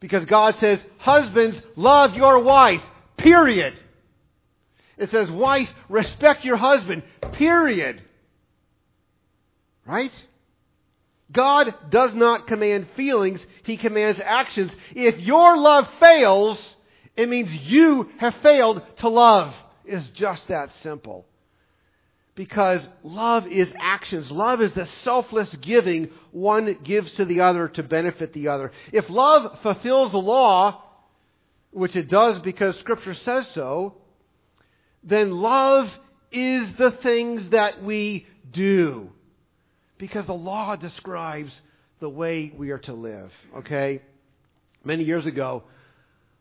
Because 0.00 0.24
God 0.26 0.56
says, 0.56 0.80
Husbands, 0.98 1.60
love 1.76 2.14
your 2.14 2.40
wife. 2.40 2.82
Period. 3.16 3.74
It 4.98 5.10
says, 5.10 5.30
Wife, 5.30 5.68
respect 5.88 6.44
your 6.44 6.56
husband. 6.56 7.02
Period. 7.32 8.02
Right? 9.86 10.12
God 11.30 11.74
does 11.88 12.12
not 12.14 12.46
command 12.46 12.88
feelings, 12.94 13.44
He 13.62 13.76
commands 13.76 14.20
actions. 14.22 14.70
If 14.94 15.18
your 15.18 15.56
love 15.56 15.88
fails, 15.98 16.71
it 17.16 17.28
means 17.28 17.52
you 17.52 18.10
have 18.18 18.34
failed 18.42 18.82
to 18.98 19.08
love. 19.08 19.54
It's 19.84 20.08
just 20.10 20.48
that 20.48 20.70
simple. 20.82 21.26
Because 22.34 22.86
love 23.02 23.46
is 23.46 23.72
actions. 23.78 24.30
Love 24.30 24.62
is 24.62 24.72
the 24.72 24.86
selfless 25.02 25.54
giving 25.56 26.10
one 26.30 26.78
gives 26.82 27.12
to 27.12 27.26
the 27.26 27.40
other 27.40 27.68
to 27.68 27.82
benefit 27.82 28.32
the 28.32 28.48
other. 28.48 28.72
If 28.90 29.10
love 29.10 29.60
fulfills 29.60 30.12
the 30.12 30.18
law, 30.18 30.82
which 31.72 31.94
it 31.94 32.08
does 32.08 32.38
because 32.38 32.78
Scripture 32.78 33.14
says 33.14 33.46
so, 33.52 33.96
then 35.04 35.30
love 35.30 35.90
is 36.30 36.74
the 36.76 36.92
things 36.92 37.50
that 37.50 37.82
we 37.82 38.26
do 38.50 39.10
because 39.98 40.24
the 40.26 40.32
law 40.32 40.74
describes 40.76 41.52
the 42.00 42.08
way 42.08 42.52
we 42.56 42.70
are 42.70 42.78
to 42.78 42.94
live. 42.94 43.30
Okay? 43.58 44.02
Many 44.84 45.04
years 45.04 45.26
ago, 45.26 45.64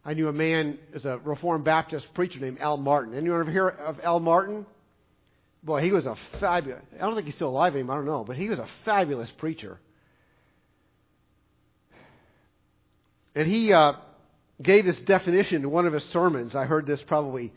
I 0.03 0.13
knew 0.13 0.27
a 0.27 0.33
man 0.33 0.79
as 0.95 1.05
a 1.05 1.19
Reformed 1.19 1.63
Baptist 1.63 2.11
preacher 2.13 2.39
named 2.39 2.59
Al 2.59 2.77
Martin. 2.77 3.13
Anyone 3.13 3.41
ever 3.41 3.51
hear 3.51 3.67
of 3.67 3.99
Al 4.01 4.19
Martin? 4.19 4.65
Boy, 5.63 5.81
he 5.81 5.91
was 5.91 6.07
a 6.07 6.15
fabulous. 6.39 6.81
I 6.95 6.99
don't 6.99 7.13
think 7.13 7.27
he's 7.27 7.35
still 7.35 7.49
alive 7.49 7.75
anymore. 7.75 7.95
I 7.95 7.97
don't 7.99 8.07
know, 8.07 8.23
but 8.23 8.35
he 8.35 8.49
was 8.49 8.57
a 8.57 8.67
fabulous 8.83 9.29
preacher. 9.37 9.79
And 13.35 13.47
he 13.47 13.71
uh, 13.71 13.93
gave 14.61 14.85
this 14.85 14.99
definition 15.01 15.61
to 15.61 15.69
one 15.69 15.85
of 15.85 15.93
his 15.93 16.03
sermons. 16.05 16.55
I 16.55 16.65
heard 16.65 16.87
this 16.87 17.01
probably, 17.03 17.53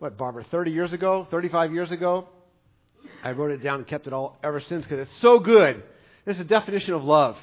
what, 0.00 0.18
Barbara, 0.18 0.44
30 0.50 0.72
years 0.72 0.92
ago, 0.92 1.26
35 1.30 1.72
years 1.72 1.92
ago. 1.92 2.28
I 3.22 3.30
wrote 3.32 3.52
it 3.52 3.62
down 3.62 3.78
and 3.78 3.86
kept 3.86 4.08
it 4.08 4.12
all 4.12 4.36
ever 4.42 4.60
since 4.60 4.84
because 4.84 5.06
it's 5.06 5.20
so 5.20 5.38
good. 5.38 5.82
This 6.24 6.36
is 6.36 6.40
a 6.40 6.44
definition 6.44 6.92
of 6.94 7.04
love. 7.04 7.36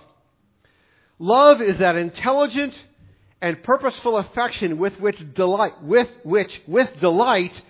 Love 1.20 1.62
is 1.62 1.78
that 1.78 1.96
intelligent 1.96 2.74
and 3.44 3.62
purposeful 3.62 4.16
affection 4.16 4.78
with 4.78 4.98
which 5.02 5.22
delight, 5.34 5.84
with 5.84 6.08
which, 6.24 6.62
with 6.66 6.90
delight, 7.02 7.62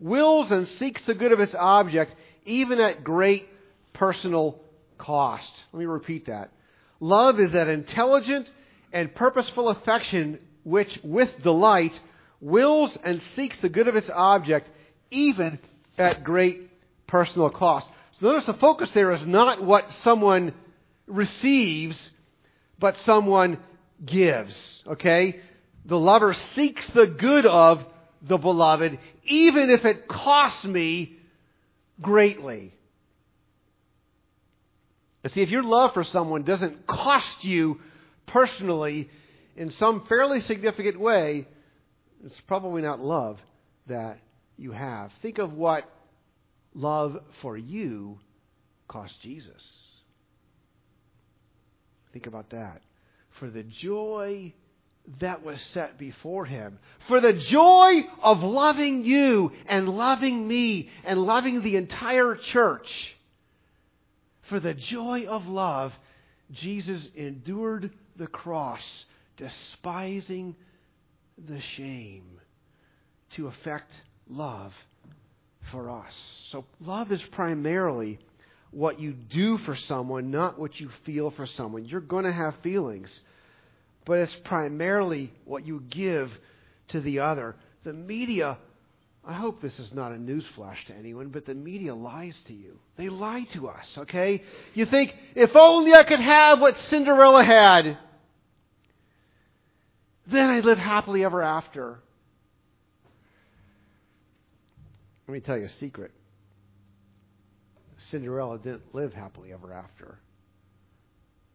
wills 0.00 0.50
and 0.50 0.66
seeks 0.66 1.00
the 1.02 1.14
good 1.14 1.30
of 1.30 1.38
its 1.38 1.54
object, 1.54 2.12
even 2.44 2.80
at 2.80 3.04
great 3.04 3.46
personal 3.92 4.60
cost. 4.98 5.48
Let 5.72 5.78
me 5.78 5.86
repeat 5.86 6.26
that. 6.26 6.50
Love 6.98 7.38
is 7.38 7.52
that 7.52 7.68
intelligent 7.68 8.50
and 8.92 9.14
purposeful 9.14 9.68
affection 9.68 10.40
which, 10.64 10.98
with 11.04 11.30
delight, 11.44 11.98
wills 12.40 12.98
and 13.04 13.22
seeks 13.36 13.56
the 13.58 13.68
good 13.68 13.86
of 13.86 13.94
its 13.94 14.10
object, 14.10 14.68
even 15.12 15.60
at 15.96 16.24
great 16.24 17.06
personal 17.06 17.50
cost. 17.50 17.86
So 18.18 18.26
notice 18.26 18.46
the 18.46 18.54
focus 18.54 18.90
there 18.94 19.12
is 19.12 19.24
not 19.24 19.62
what 19.62 19.92
someone 20.02 20.54
receives, 21.06 22.10
but 22.80 22.98
someone 23.02 23.58
gives. 24.04 24.82
Okay? 24.86 25.40
The 25.84 25.98
lover 25.98 26.34
seeks 26.54 26.86
the 26.88 27.06
good 27.06 27.46
of 27.46 27.84
the 28.22 28.36
beloved, 28.36 28.98
even 29.24 29.70
if 29.70 29.84
it 29.84 30.08
costs 30.08 30.64
me 30.64 31.16
greatly. 32.00 32.74
And 35.22 35.32
see, 35.32 35.42
if 35.42 35.50
your 35.50 35.62
love 35.62 35.94
for 35.94 36.04
someone 36.04 36.42
doesn't 36.42 36.86
cost 36.86 37.44
you 37.44 37.80
personally 38.26 39.10
in 39.56 39.70
some 39.72 40.06
fairly 40.06 40.40
significant 40.40 40.98
way, 40.98 41.46
it's 42.24 42.40
probably 42.42 42.82
not 42.82 43.00
love 43.00 43.38
that 43.86 44.18
you 44.56 44.72
have. 44.72 45.12
Think 45.20 45.38
of 45.38 45.52
what 45.52 45.84
love 46.74 47.18
for 47.42 47.56
you 47.56 48.18
cost 48.88 49.20
Jesus. 49.22 49.62
Think 52.12 52.26
about 52.26 52.50
that. 52.50 52.82
For 53.40 53.50
the 53.50 53.64
joy 53.64 54.52
that 55.18 55.42
was 55.42 55.60
set 55.72 55.98
before 55.98 56.44
him, 56.44 56.78
for 57.08 57.20
the 57.20 57.32
joy 57.32 58.02
of 58.22 58.42
loving 58.42 59.04
you 59.04 59.52
and 59.66 59.88
loving 59.88 60.46
me 60.46 60.90
and 61.04 61.18
loving 61.20 61.62
the 61.62 61.76
entire 61.76 62.36
church, 62.36 63.16
for 64.42 64.60
the 64.60 64.74
joy 64.74 65.24
of 65.26 65.46
love, 65.46 65.92
Jesus 66.52 67.08
endured 67.16 67.90
the 68.16 68.26
cross, 68.26 68.82
despising 69.36 70.54
the 71.48 71.60
shame 71.60 72.40
to 73.30 73.46
effect 73.46 73.90
love 74.28 74.74
for 75.72 75.88
us. 75.88 76.12
So 76.50 76.66
love 76.80 77.10
is 77.10 77.22
primarily 77.22 78.18
what 78.70 79.00
you 79.00 79.12
do 79.12 79.58
for 79.58 79.74
someone, 79.74 80.30
not 80.30 80.58
what 80.58 80.78
you 80.78 80.90
feel 81.04 81.30
for 81.30 81.46
someone. 81.46 81.86
You're 81.86 82.00
going 82.00 82.24
to 82.24 82.32
have 82.32 82.54
feelings, 82.62 83.10
but 84.10 84.18
it's 84.18 84.34
primarily 84.34 85.32
what 85.44 85.64
you 85.64 85.84
give 85.88 86.36
to 86.88 87.00
the 87.00 87.20
other. 87.20 87.54
The 87.84 87.92
media, 87.92 88.58
I 89.24 89.34
hope 89.34 89.62
this 89.62 89.78
is 89.78 89.94
not 89.94 90.10
a 90.10 90.16
newsflash 90.16 90.84
to 90.88 90.94
anyone, 90.96 91.28
but 91.28 91.46
the 91.46 91.54
media 91.54 91.94
lies 91.94 92.36
to 92.48 92.52
you. 92.52 92.80
They 92.96 93.08
lie 93.08 93.44
to 93.52 93.68
us, 93.68 93.88
okay? 93.98 94.42
You 94.74 94.84
think, 94.86 95.14
if 95.36 95.54
only 95.54 95.94
I 95.94 96.02
could 96.02 96.18
have 96.18 96.60
what 96.60 96.76
Cinderella 96.88 97.44
had, 97.44 97.98
then 100.26 100.50
I'd 100.50 100.64
live 100.64 100.78
happily 100.78 101.24
ever 101.24 101.40
after. 101.40 102.00
Let 105.28 105.34
me 105.34 105.38
tell 105.38 105.56
you 105.56 105.66
a 105.66 105.68
secret. 105.68 106.10
Cinderella 108.10 108.58
didn't 108.58 108.92
live 108.92 109.14
happily 109.14 109.52
ever 109.52 109.72
after. 109.72 110.18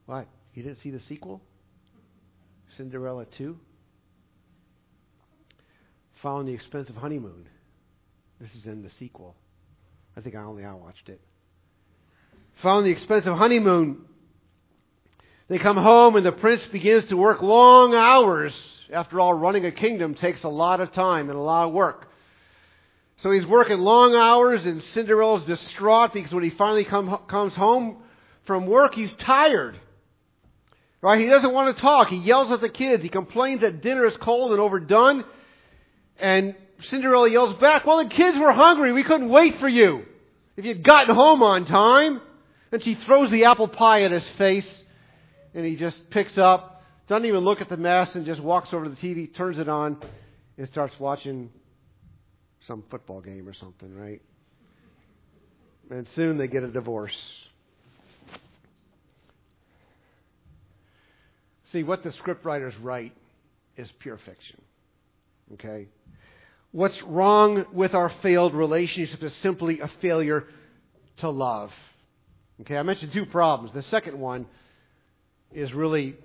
What? 0.06 0.30
You 0.54 0.64
didn't 0.64 0.78
see 0.78 0.92
the 0.92 1.02
sequel? 1.02 1.42
Cinderella 2.78 3.26
2? 3.38 3.58
Following 6.22 6.48
the 6.48 6.54
expensive 6.54 6.96
honeymoon. 6.96 7.48
This 8.40 8.54
is 8.56 8.66
in 8.66 8.84
the 8.84 8.90
sequel. 8.92 9.36
I 10.18 10.22
think 10.22 10.36
I 10.36 10.44
only 10.44 10.66
I 10.66 10.74
watched 10.74 11.10
it. 11.10 11.22
Following 12.62 12.86
the 12.86 12.92
expensive 12.92 13.38
honeymoon, 13.38 14.02
they 15.48 15.58
come 15.58 15.78
home 15.78 16.16
and 16.16 16.26
the 16.26 16.32
prince 16.32 16.66
begins 16.68 17.06
to 17.06 17.18
work 17.18 17.42
long 17.42 17.94
hours. 17.94 18.54
After 18.92 19.20
all, 19.20 19.34
running 19.34 19.66
a 19.66 19.72
kingdom 19.72 20.16
takes 20.16 20.44
a 20.44 20.50
lot 20.50 20.80
of 20.80 20.92
time 20.92 21.30
and 21.30 21.38
a 21.38 21.42
lot 21.42 21.68
of 21.68 21.74
work. 21.74 22.10
So 23.18 23.32
he's 23.32 23.46
working 23.46 23.80
long 23.80 24.14
hours, 24.14 24.66
and 24.66 24.84
Cinderella's 24.94 25.46
distraught 25.46 26.14
because 26.14 26.34
when 26.34 26.44
he 26.44 26.50
finally 26.50 26.84
come, 26.84 27.18
comes 27.28 27.56
home 27.56 27.98
from 28.44 28.68
work, 28.68 28.94
he's 28.94 29.12
tired. 29.14 29.80
Right? 31.06 31.20
He 31.20 31.28
doesn't 31.28 31.54
want 31.54 31.76
to 31.76 31.80
talk. 31.80 32.08
He 32.08 32.18
yells 32.18 32.52
at 32.52 32.62
the 32.62 32.70
kids. 32.70 33.04
He 33.04 33.10
complains 33.10 33.62
that 33.62 33.84
dinner 33.84 34.08
is 34.08 34.18
cold 34.18 34.54
and 34.54 34.60
overdone. 34.60 35.24
And 36.18 36.56
Cinderella 36.90 37.30
yells 37.30 37.54
back, 37.58 37.86
Well, 37.86 38.04
the 38.04 38.10
kids 38.10 38.40
were 38.40 38.52
hungry. 38.52 38.92
We 38.92 39.04
couldn't 39.04 39.30
wait 39.30 39.60
for 39.60 39.68
you. 39.68 40.04
If 40.58 40.66
you'd 40.66 40.82
gotten 40.82 41.14
home 41.14 41.44
on 41.44 41.66
time. 41.66 42.22
And 42.72 42.82
she 42.82 42.96
throws 42.96 43.30
the 43.30 43.46
apple 43.46 43.68
pie 43.68 44.02
at 44.02 44.10
his 44.10 44.28
face. 44.30 44.68
And 45.54 45.64
he 45.64 45.76
just 45.76 46.10
picks 46.10 46.40
up, 46.40 46.82
doesn't 47.08 47.26
even 47.26 47.42
look 47.42 47.62
at 47.62 47.70
the 47.70 47.78
mess, 47.78 48.16
and 48.16 48.26
just 48.26 48.42
walks 48.42 48.74
over 48.74 48.86
to 48.86 48.90
the 48.90 48.96
TV, 48.96 49.32
turns 49.32 49.60
it 49.60 49.70
on, 49.70 50.02
and 50.58 50.68
starts 50.70 51.00
watching 51.00 51.52
some 52.66 52.84
football 52.90 53.22
game 53.22 53.48
or 53.48 53.54
something, 53.54 53.96
right? 53.96 54.24
And 55.92 56.08
soon 56.16 56.40
they 56.40 56.48
get 56.48 56.64
a 56.64 56.68
divorce. 56.68 57.16
See, 61.72 61.84
what 61.84 62.04
the 62.04 62.10
scriptwriters 62.10 62.74
write 62.82 63.14
is 63.78 63.92
pure 64.00 64.18
fiction. 64.18 64.62
Okay? 65.54 65.88
What's 66.72 67.02
wrong 67.04 67.66
with 67.72 67.94
our 67.94 68.10
failed 68.22 68.54
relationship 68.54 69.24
is 69.24 69.34
simply 69.38 69.80
a 69.80 69.88
failure 70.02 70.46
to 71.18 71.30
love. 71.30 71.72
Okay, 72.62 72.78
I 72.78 72.84
mentioned 72.84 73.12
two 73.12 73.26
problems. 73.26 73.74
The 73.74 73.84
second 73.84 74.20
one 74.20 74.46
is 75.52 75.74
really 75.74 76.16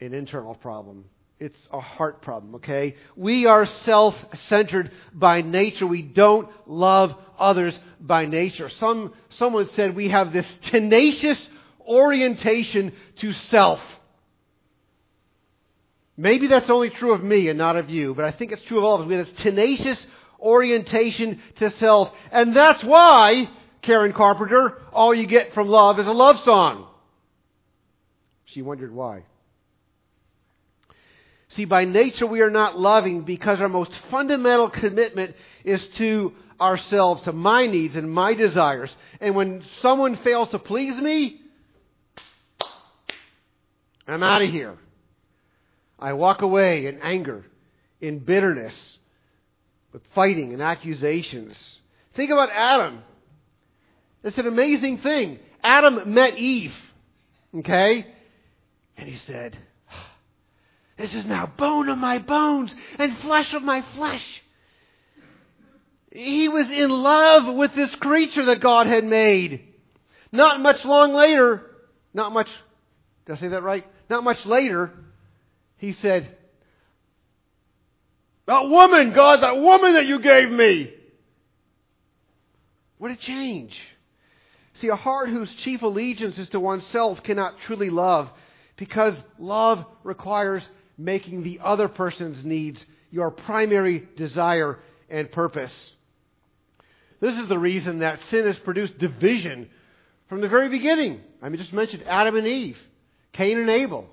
an 0.00 0.14
internal 0.14 0.54
problem. 0.54 1.04
It's 1.38 1.58
a 1.72 1.80
heart 1.80 2.22
problem, 2.22 2.56
okay? 2.56 2.94
We 3.16 3.46
are 3.46 3.66
self 3.66 4.14
centered 4.48 4.92
by 5.12 5.42
nature. 5.42 5.86
We 5.86 6.02
don't 6.02 6.48
love 6.68 7.16
others 7.38 7.76
by 8.00 8.26
nature. 8.26 8.68
Some, 8.70 9.12
someone 9.30 9.68
said 9.70 9.96
we 9.96 10.08
have 10.08 10.32
this 10.32 10.46
tenacious 10.66 11.38
orientation 11.80 12.92
to 13.16 13.32
self. 13.32 13.80
Maybe 16.16 16.46
that's 16.46 16.68
only 16.68 16.90
true 16.90 17.12
of 17.12 17.22
me 17.22 17.48
and 17.48 17.58
not 17.58 17.76
of 17.76 17.88
you, 17.88 18.14
but 18.14 18.24
I 18.24 18.32
think 18.32 18.52
it's 18.52 18.62
true 18.64 18.78
of 18.78 18.84
all 18.84 18.94
of 18.96 19.02
us. 19.02 19.06
We 19.06 19.14
have 19.14 19.26
this 19.26 19.42
tenacious 19.42 20.06
orientation 20.40 21.40
to 21.56 21.70
self. 21.70 22.12
And 22.30 22.54
that's 22.54 22.84
why, 22.84 23.48
Karen 23.80 24.12
Carpenter, 24.12 24.78
all 24.92 25.14
you 25.14 25.26
get 25.26 25.54
from 25.54 25.68
love 25.68 25.98
is 25.98 26.06
a 26.06 26.12
love 26.12 26.38
song. 26.40 26.86
She 28.44 28.60
wondered 28.60 28.92
why. 28.92 29.24
See, 31.50 31.64
by 31.64 31.84
nature 31.84 32.26
we 32.26 32.40
are 32.40 32.50
not 32.50 32.78
loving 32.78 33.22
because 33.22 33.60
our 33.60 33.68
most 33.68 33.92
fundamental 34.10 34.70
commitment 34.70 35.34
is 35.64 35.86
to 35.96 36.32
ourselves, 36.60 37.24
to 37.24 37.32
my 37.32 37.66
needs 37.66 37.96
and 37.96 38.10
my 38.10 38.34
desires. 38.34 38.94
And 39.20 39.34
when 39.34 39.62
someone 39.80 40.16
fails 40.16 40.50
to 40.50 40.58
please 40.58 41.00
me, 41.00 41.40
I'm 44.06 44.22
out 44.22 44.42
of 44.42 44.50
here. 44.50 44.76
I 46.02 46.14
walk 46.14 46.42
away 46.42 46.86
in 46.86 46.98
anger, 47.00 47.44
in 48.00 48.18
bitterness, 48.18 48.74
with 49.92 50.02
fighting 50.16 50.52
and 50.52 50.60
accusations. 50.60 51.56
Think 52.14 52.32
about 52.32 52.50
Adam. 52.50 53.04
It's 54.24 54.36
an 54.36 54.48
amazing 54.48 54.98
thing. 54.98 55.38
Adam 55.62 56.12
met 56.12 56.36
Eve, 56.36 56.74
okay? 57.58 58.04
And 58.96 59.08
he 59.08 59.14
said, 59.14 59.56
This 60.98 61.14
is 61.14 61.24
now 61.24 61.46
bone 61.46 61.88
of 61.88 61.98
my 61.98 62.18
bones 62.18 62.74
and 62.98 63.16
flesh 63.18 63.54
of 63.54 63.62
my 63.62 63.84
flesh. 63.94 64.42
He 66.10 66.48
was 66.48 66.68
in 66.68 66.90
love 66.90 67.54
with 67.54 67.76
this 67.76 67.94
creature 67.94 68.46
that 68.46 68.60
God 68.60 68.88
had 68.88 69.04
made. 69.04 69.68
Not 70.32 70.60
much 70.60 70.84
long 70.84 71.14
later, 71.14 71.62
not 72.12 72.32
much, 72.32 72.48
did 73.24 73.34
I 73.34 73.36
say 73.36 73.48
that 73.48 73.62
right? 73.62 73.86
Not 74.10 74.24
much 74.24 74.44
later, 74.44 74.92
he 75.82 75.92
said, 75.94 76.28
That 78.46 78.68
woman, 78.68 79.12
God, 79.12 79.42
that 79.42 79.58
woman 79.58 79.94
that 79.94 80.06
you 80.06 80.20
gave 80.20 80.48
me. 80.48 80.94
What 82.98 83.10
a 83.10 83.16
change. 83.16 83.76
See, 84.74 84.86
a 84.88 84.94
heart 84.94 85.28
whose 85.28 85.52
chief 85.54 85.82
allegiance 85.82 86.38
is 86.38 86.48
to 86.50 86.60
oneself 86.60 87.24
cannot 87.24 87.58
truly 87.66 87.90
love 87.90 88.30
because 88.76 89.20
love 89.40 89.84
requires 90.04 90.62
making 90.96 91.42
the 91.42 91.58
other 91.60 91.88
person's 91.88 92.44
needs 92.44 92.82
your 93.10 93.32
primary 93.32 94.08
desire 94.14 94.78
and 95.10 95.32
purpose. 95.32 95.74
This 97.18 97.36
is 97.40 97.48
the 97.48 97.58
reason 97.58 97.98
that 97.98 98.20
sin 98.30 98.46
has 98.46 98.58
produced 98.60 98.98
division 98.98 99.68
from 100.28 100.42
the 100.42 100.48
very 100.48 100.68
beginning. 100.68 101.22
I 101.42 101.48
mean, 101.48 101.58
just 101.58 101.72
mentioned 101.72 102.04
Adam 102.06 102.36
and 102.36 102.46
Eve, 102.46 102.78
Cain 103.32 103.58
and 103.58 103.68
Abel, 103.68 104.08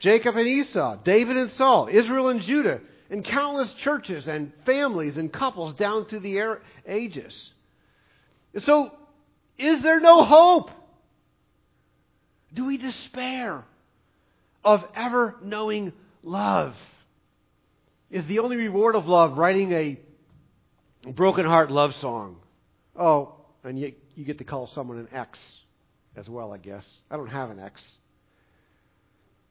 Jacob 0.00 0.36
and 0.36 0.48
Esau, 0.48 0.96
David 1.04 1.36
and 1.36 1.52
Saul, 1.52 1.88
Israel 1.90 2.28
and 2.28 2.40
Judah, 2.40 2.80
and 3.10 3.24
countless 3.24 3.72
churches 3.74 4.26
and 4.26 4.52
families 4.64 5.16
and 5.16 5.32
couples 5.32 5.74
down 5.74 6.06
through 6.06 6.20
the 6.20 6.40
er-, 6.40 6.62
ages. 6.86 7.52
So, 8.58 8.92
is 9.58 9.82
there 9.82 10.00
no 10.00 10.24
hope? 10.24 10.70
Do 12.52 12.64
we 12.64 12.78
despair 12.78 13.64
of 14.64 14.84
ever 14.94 15.36
knowing 15.42 15.92
love? 16.22 16.74
Is 18.10 18.26
the 18.26 18.40
only 18.40 18.56
reward 18.56 18.96
of 18.96 19.06
love 19.06 19.36
writing 19.36 19.72
a 19.72 20.00
broken 21.12 21.44
heart 21.44 21.70
love 21.70 21.94
song? 21.96 22.36
Oh, 22.96 23.34
and 23.62 23.78
you, 23.78 23.92
you 24.14 24.24
get 24.24 24.38
to 24.38 24.44
call 24.44 24.66
someone 24.68 24.98
an 24.98 25.08
ex 25.12 25.38
as 26.16 26.28
well, 26.28 26.52
I 26.52 26.58
guess. 26.58 26.86
I 27.10 27.16
don't 27.16 27.28
have 27.28 27.50
an 27.50 27.60
ex. 27.60 27.84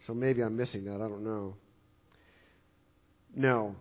So 0.07 0.13
maybe 0.13 0.41
I'm 0.41 0.55
missing 0.55 0.85
that. 0.85 0.95
I 0.95 1.07
don't 1.07 1.23
know. 1.23 1.55
No. 3.35 3.75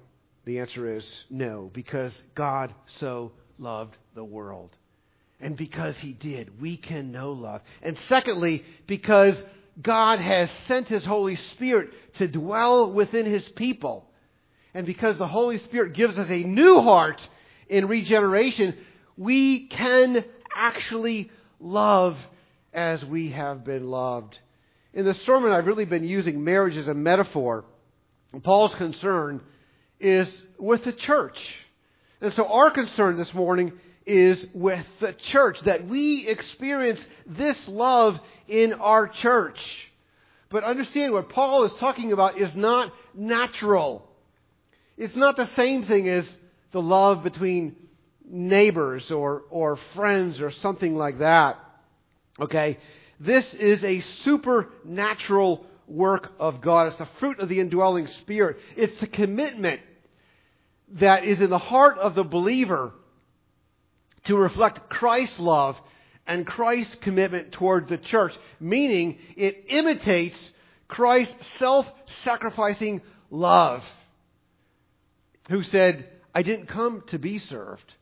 The 0.44 0.60
answer 0.60 0.96
is 0.96 1.06
no, 1.28 1.70
because 1.74 2.12
God 2.34 2.74
so 2.98 3.32
loved 3.58 3.96
the 4.14 4.24
world. 4.24 4.70
And 5.40 5.56
because 5.56 5.98
He 5.98 6.12
did, 6.12 6.60
we 6.60 6.76
can 6.76 7.12
know 7.12 7.32
love. 7.32 7.60
And 7.82 7.98
secondly, 8.08 8.64
because 8.86 9.40
God 9.80 10.20
has 10.20 10.50
sent 10.66 10.88
His 10.88 11.04
Holy 11.04 11.36
Spirit 11.36 11.90
to 12.14 12.28
dwell 12.28 12.92
within 12.92 13.26
His 13.26 13.46
people. 13.50 14.10
And 14.74 14.86
because 14.86 15.18
the 15.18 15.28
Holy 15.28 15.58
Spirit 15.58 15.92
gives 15.92 16.18
us 16.18 16.30
a 16.30 16.42
new 16.44 16.80
heart 16.80 17.28
in 17.68 17.86
regeneration, 17.86 18.74
we 19.16 19.66
can 19.68 20.24
actually 20.54 21.30
love 21.60 22.16
as 22.72 23.04
we 23.04 23.30
have 23.30 23.64
been 23.64 23.86
loved 23.86 24.38
in 24.92 25.04
the 25.04 25.14
sermon, 25.14 25.52
I've 25.52 25.66
really 25.66 25.84
been 25.84 26.04
using 26.04 26.42
marriage 26.42 26.76
as 26.76 26.88
a 26.88 26.94
metaphor. 26.94 27.64
Paul's 28.42 28.74
concern 28.74 29.40
is 30.00 30.28
with 30.58 30.84
the 30.84 30.92
church. 30.92 31.38
And 32.20 32.32
so 32.32 32.46
our 32.46 32.70
concern 32.70 33.16
this 33.16 33.32
morning 33.34 33.72
is 34.06 34.44
with 34.54 34.86
the 35.00 35.12
church, 35.12 35.60
that 35.60 35.86
we 35.86 36.26
experience 36.26 37.00
this 37.26 37.68
love 37.68 38.18
in 38.48 38.72
our 38.72 39.06
church. 39.06 39.60
But 40.50 40.64
understand 40.64 41.12
what 41.12 41.28
Paul 41.28 41.64
is 41.64 41.72
talking 41.74 42.12
about 42.12 42.38
is 42.38 42.54
not 42.54 42.92
natural. 43.14 44.08
It's 44.96 45.14
not 45.14 45.36
the 45.36 45.48
same 45.54 45.84
thing 45.84 46.08
as 46.08 46.28
the 46.72 46.80
love 46.80 47.22
between 47.22 47.76
neighbors 48.24 49.10
or, 49.10 49.42
or 49.50 49.78
friends 49.94 50.40
or 50.40 50.50
something 50.50 50.94
like 50.96 51.18
that. 51.18 51.58
Okay? 52.40 52.78
This 53.20 53.52
is 53.54 53.82
a 53.82 54.00
supernatural 54.22 55.66
work 55.86 56.32
of 56.38 56.60
God. 56.60 56.88
It's 56.88 56.96
the 56.96 57.08
fruit 57.18 57.40
of 57.40 57.48
the 57.48 57.60
indwelling 57.60 58.06
Spirit. 58.06 58.58
It's 58.76 58.98
the 59.00 59.06
commitment 59.06 59.80
that 60.92 61.24
is 61.24 61.40
in 61.40 61.50
the 61.50 61.58
heart 61.58 61.98
of 61.98 62.14
the 62.14 62.24
believer 62.24 62.92
to 64.24 64.36
reflect 64.36 64.88
Christ's 64.88 65.38
love 65.38 65.76
and 66.26 66.46
Christ's 66.46 66.94
commitment 66.96 67.52
toward 67.52 67.88
the 67.88 67.98
church, 67.98 68.34
meaning 68.60 69.18
it 69.36 69.64
imitates 69.68 70.38
Christ's 70.86 71.34
self 71.58 71.86
sacrificing 72.22 73.02
love, 73.30 73.82
who 75.48 75.62
said, 75.62 76.08
I 76.34 76.42
didn't 76.42 76.66
come 76.66 77.02
to 77.08 77.18
be 77.18 77.38
served. 77.38 77.94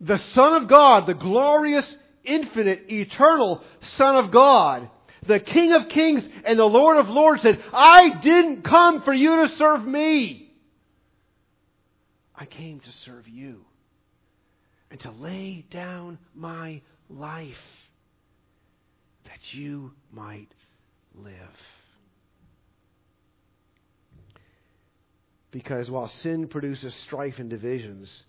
The 0.00 0.18
Son 0.18 0.54
of 0.54 0.68
God, 0.68 1.06
the 1.06 1.14
glorious 1.14 1.96
infinite, 2.24 2.90
eternal 2.90 3.62
Son 3.96 4.16
of 4.16 4.30
God, 4.30 4.88
the 5.26 5.40
King 5.40 5.72
of 5.72 5.88
kings 5.88 6.28
and 6.44 6.58
the 6.58 6.64
Lord 6.64 6.96
of 6.96 7.08
lords 7.08 7.42
said, 7.42 7.62
I 7.72 8.20
didn't 8.20 8.62
come 8.62 9.02
for 9.02 9.12
you 9.12 9.46
to 9.46 9.56
serve 9.56 9.86
me. 9.86 10.52
I 12.34 12.46
came 12.46 12.80
to 12.80 12.92
serve 13.04 13.28
you 13.28 13.64
and 14.90 14.98
to 15.00 15.10
lay 15.10 15.64
down 15.70 16.18
my 16.34 16.80
life 17.08 17.54
that 19.24 19.54
you 19.54 19.92
might 20.10 20.48
live. 21.14 21.34
Because 25.50 25.90
while 25.90 26.08
sin 26.08 26.48
produces 26.48 26.94
strife 26.94 27.38
and 27.38 27.50
divisions, 27.50 28.22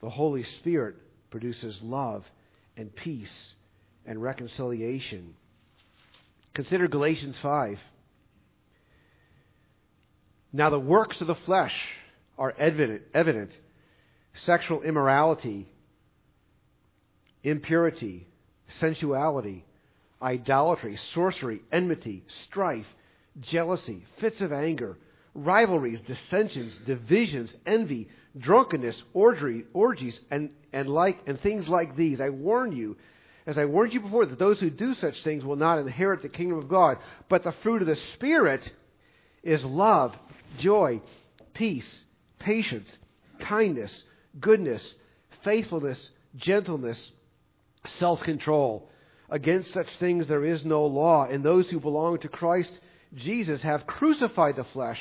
the 0.00 0.10
Holy 0.10 0.42
Spirit 0.42 0.96
produces 1.30 1.80
love 1.82 2.24
and 2.76 2.94
peace 2.94 3.54
and 4.04 4.22
reconciliation. 4.22 5.34
Consider 6.54 6.88
Galatians 6.88 7.36
5. 7.42 7.78
Now, 10.52 10.70
the 10.70 10.78
works 10.78 11.20
of 11.20 11.26
the 11.26 11.34
flesh 11.34 11.74
are 12.38 12.54
evident, 12.58 13.02
evident 13.12 13.50
sexual 14.44 14.82
immorality, 14.82 15.68
impurity, 17.42 18.26
sensuality, 18.80 19.64
idolatry, 20.20 20.98
sorcery, 21.14 21.62
enmity, 21.72 22.24
strife, 22.44 22.86
jealousy, 23.40 24.04
fits 24.20 24.40
of 24.40 24.52
anger, 24.52 24.96
rivalries, 25.36 26.00
dissensions, 26.06 26.76
divisions, 26.86 27.54
envy, 27.66 28.08
drunkenness, 28.38 29.02
orgy, 29.12 29.64
orgies, 29.72 30.18
and, 30.30 30.52
and 30.72 30.88
like 30.88 31.18
and 31.26 31.40
things 31.40 31.68
like 31.68 31.96
these. 31.96 32.20
I 32.20 32.30
warn 32.30 32.72
you, 32.72 32.96
as 33.46 33.58
I 33.58 33.64
warned 33.66 33.92
you 33.92 34.00
before, 34.00 34.26
that 34.26 34.38
those 34.38 34.60
who 34.60 34.70
do 34.70 34.94
such 34.94 35.22
things 35.22 35.44
will 35.44 35.56
not 35.56 35.78
inherit 35.78 36.22
the 36.22 36.28
kingdom 36.28 36.58
of 36.58 36.68
God. 36.68 36.98
But 37.28 37.44
the 37.44 37.52
fruit 37.62 37.82
of 37.82 37.88
the 37.88 37.96
Spirit 38.14 38.68
is 39.42 39.64
love, 39.64 40.14
joy, 40.58 41.00
peace, 41.54 42.04
patience, 42.38 42.88
kindness, 43.40 44.04
goodness, 44.40 44.94
faithfulness, 45.44 46.10
gentleness, 46.36 47.12
self 47.98 48.20
control. 48.22 48.90
Against 49.28 49.72
such 49.72 49.88
things 49.98 50.28
there 50.28 50.44
is 50.44 50.64
no 50.64 50.86
law, 50.86 51.26
and 51.26 51.44
those 51.44 51.68
who 51.68 51.80
belong 51.80 52.18
to 52.20 52.28
Christ 52.28 52.72
Jesus 53.14 53.62
have 53.62 53.86
crucified 53.86 54.56
the 54.56 54.64
flesh 54.64 55.00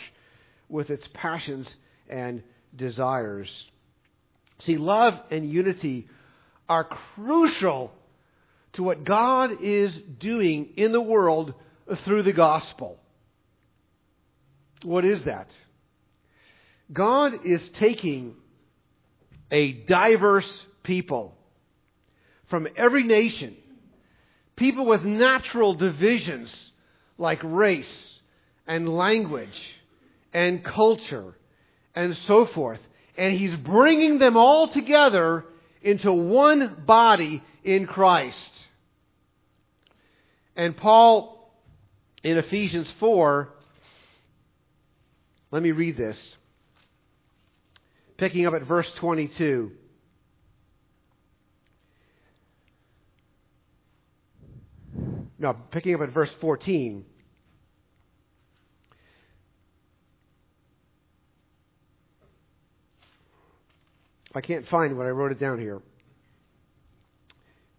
with 0.70 0.90
its 0.90 1.08
passions 1.14 1.74
and 2.10 2.44
desires. 2.76 3.50
See, 4.60 4.78
love 4.78 5.20
and 5.32 5.50
unity 5.50 6.08
are 6.68 6.84
crucial 6.84 7.92
to 8.74 8.84
what 8.84 9.04
God 9.04 9.62
is 9.62 9.96
doing 10.20 10.74
in 10.76 10.92
the 10.92 11.02
world 11.02 11.54
through 12.04 12.24
the 12.24 12.34
gospel. 12.34 12.98
What 14.84 15.06
is 15.06 15.24
that? 15.24 15.50
God 16.92 17.46
is 17.46 17.68
taking 17.70 18.36
a 19.52 19.72
diverse 19.72 20.66
people 20.84 21.36
from 22.48 22.68
every 22.76 23.04
nation, 23.04 23.56
people 24.56 24.86
with 24.86 25.04
natural 25.04 25.74
divisions 25.74 26.54
like 27.18 27.40
race 27.44 28.20
and 28.68 28.90
language 28.90 29.76
and 30.36 30.66
culture 30.66 31.34
and 31.96 32.16
so 32.28 32.46
forth. 32.46 32.82
And 33.18 33.38
he's 33.38 33.56
bringing 33.56 34.20
them 34.20 34.36
all 34.36 34.68
together 34.68 35.46
into 35.82 36.12
one 36.12 36.84
body 36.86 37.42
in 37.64 37.88
Christ. 37.88 38.52
And 40.58 40.76
Paul, 40.76 41.54
in 42.22 42.38
Ephesians 42.38 42.94
4, 43.00 43.50
let 45.52 45.64
me 45.64 45.72
read 45.72 45.96
this. 45.96 46.36
Picking 48.18 48.46
up 48.46 48.54
at 48.54 48.64
verse 48.64 48.92
22. 48.96 49.72
No, 55.40 55.54
picking 55.72 55.96
up 55.96 56.02
at 56.02 56.10
verse 56.10 56.34
14. 56.42 57.06
I 64.36 64.42
can't 64.42 64.68
find 64.68 64.98
what 64.98 65.08
I 65.08 65.12
wrote 65.12 65.32
it 65.32 65.40
down 65.40 65.60
here. 65.60 65.82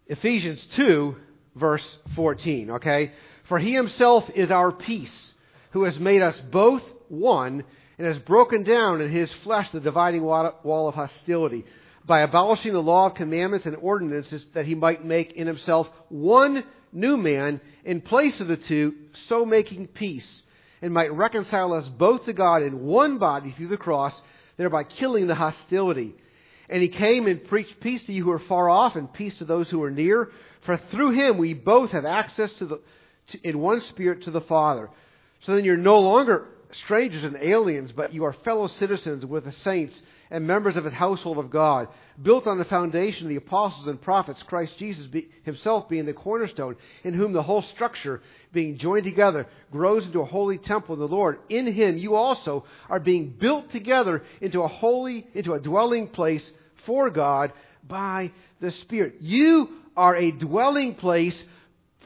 Ephesians 0.07 0.65
2, 0.71 1.15
verse 1.55 1.99
14, 2.15 2.71
okay? 2.71 3.11
For 3.47 3.59
he 3.59 3.73
himself 3.73 4.29
is 4.33 4.51
our 4.51 4.71
peace, 4.71 5.33
who 5.71 5.83
has 5.83 5.99
made 5.99 6.21
us 6.21 6.39
both 6.51 6.83
one 7.09 7.63
and 7.97 8.07
has 8.07 8.17
broken 8.19 8.63
down 8.63 9.01
in 9.01 9.09
his 9.09 9.31
flesh 9.43 9.69
the 9.71 9.79
dividing 9.79 10.23
wall 10.23 10.87
of 10.87 10.95
hostility 10.95 11.65
by 12.05 12.21
abolishing 12.21 12.73
the 12.73 12.81
law 12.81 13.07
of 13.07 13.15
commandments 13.15 13.65
and 13.65 13.75
ordinances 13.75 14.45
that 14.53 14.65
he 14.65 14.75
might 14.75 15.03
make 15.05 15.33
in 15.33 15.45
himself 15.45 15.89
one 16.09 16.63
new 16.93 17.17
man 17.17 17.59
in 17.83 18.01
place 18.01 18.39
of 18.39 18.47
the 18.47 18.57
two, 18.57 18.95
so 19.27 19.45
making 19.45 19.87
peace, 19.87 20.41
and 20.81 20.93
might 20.93 21.11
reconcile 21.11 21.73
us 21.73 21.87
both 21.87 22.25
to 22.25 22.33
God 22.33 22.63
in 22.63 22.85
one 22.85 23.17
body 23.17 23.51
through 23.51 23.67
the 23.67 23.77
cross, 23.77 24.13
thereby 24.55 24.83
killing 24.83 25.27
the 25.27 25.35
hostility. 25.35 26.15
And 26.69 26.81
he 26.81 26.89
came 26.89 27.27
and 27.27 27.47
preached 27.47 27.79
peace 27.79 28.03
to 28.05 28.13
you 28.13 28.23
who 28.23 28.31
are 28.31 28.39
far 28.39 28.69
off 28.69 28.95
and 28.95 29.11
peace 29.11 29.37
to 29.37 29.45
those 29.45 29.69
who 29.69 29.81
are 29.83 29.91
near. 29.91 30.31
For 30.65 30.77
through 30.77 31.11
him 31.11 31.37
we 31.37 31.53
both 31.53 31.91
have 31.91 32.05
access 32.05 32.51
to 32.53 32.65
the, 32.65 32.81
to, 33.29 33.47
in 33.47 33.59
one 33.59 33.81
spirit 33.81 34.23
to 34.23 34.31
the 34.31 34.41
Father. 34.41 34.89
So 35.41 35.55
then 35.55 35.63
you're 35.63 35.77
no 35.77 35.99
longer 35.99 36.47
strangers 36.71 37.23
and 37.23 37.37
aliens, 37.37 37.91
but 37.91 38.13
you 38.13 38.25
are 38.25 38.33
fellow 38.33 38.67
citizens 38.67 39.25
with 39.25 39.45
the 39.45 39.51
saints 39.51 39.99
and 40.29 40.45
members 40.45 40.75
of 40.75 40.83
his 40.83 40.93
household 40.93 41.37
of 41.37 41.49
God, 41.49 41.87
built 42.21 42.47
on 42.47 42.57
the 42.57 42.65
foundation 42.65 43.23
of 43.23 43.29
the 43.29 43.35
apostles 43.37 43.87
and 43.87 44.01
prophets, 44.01 44.43
Christ 44.43 44.77
Jesus 44.77 45.05
be, 45.07 45.29
himself 45.43 45.87
being 45.87 46.05
the 46.05 46.13
cornerstone, 46.13 46.75
in 47.03 47.13
whom 47.13 47.33
the 47.33 47.43
whole 47.43 47.61
structure, 47.61 48.21
being 48.51 48.77
joined 48.77 49.03
together, 49.03 49.47
grows 49.71 50.05
into 50.05 50.21
a 50.21 50.25
holy 50.25 50.57
temple 50.57 50.95
in 50.95 50.99
the 50.99 51.07
Lord. 51.07 51.39
In 51.49 51.71
him 51.71 51.97
you 51.97 52.15
also 52.15 52.65
are 52.89 52.99
being 52.99 53.29
built 53.29 53.71
together 53.71 54.23
into 54.41 54.61
a 54.61 54.67
holy, 54.67 55.27
into 55.33 55.53
a 55.53 55.59
dwelling 55.59 56.07
place 56.07 56.51
for 56.85 57.09
God 57.09 57.53
by 57.87 58.31
the 58.59 58.71
Spirit. 58.71 59.15
You 59.21 59.69
are 59.95 60.15
a 60.15 60.31
dwelling 60.31 60.95
place 60.95 61.41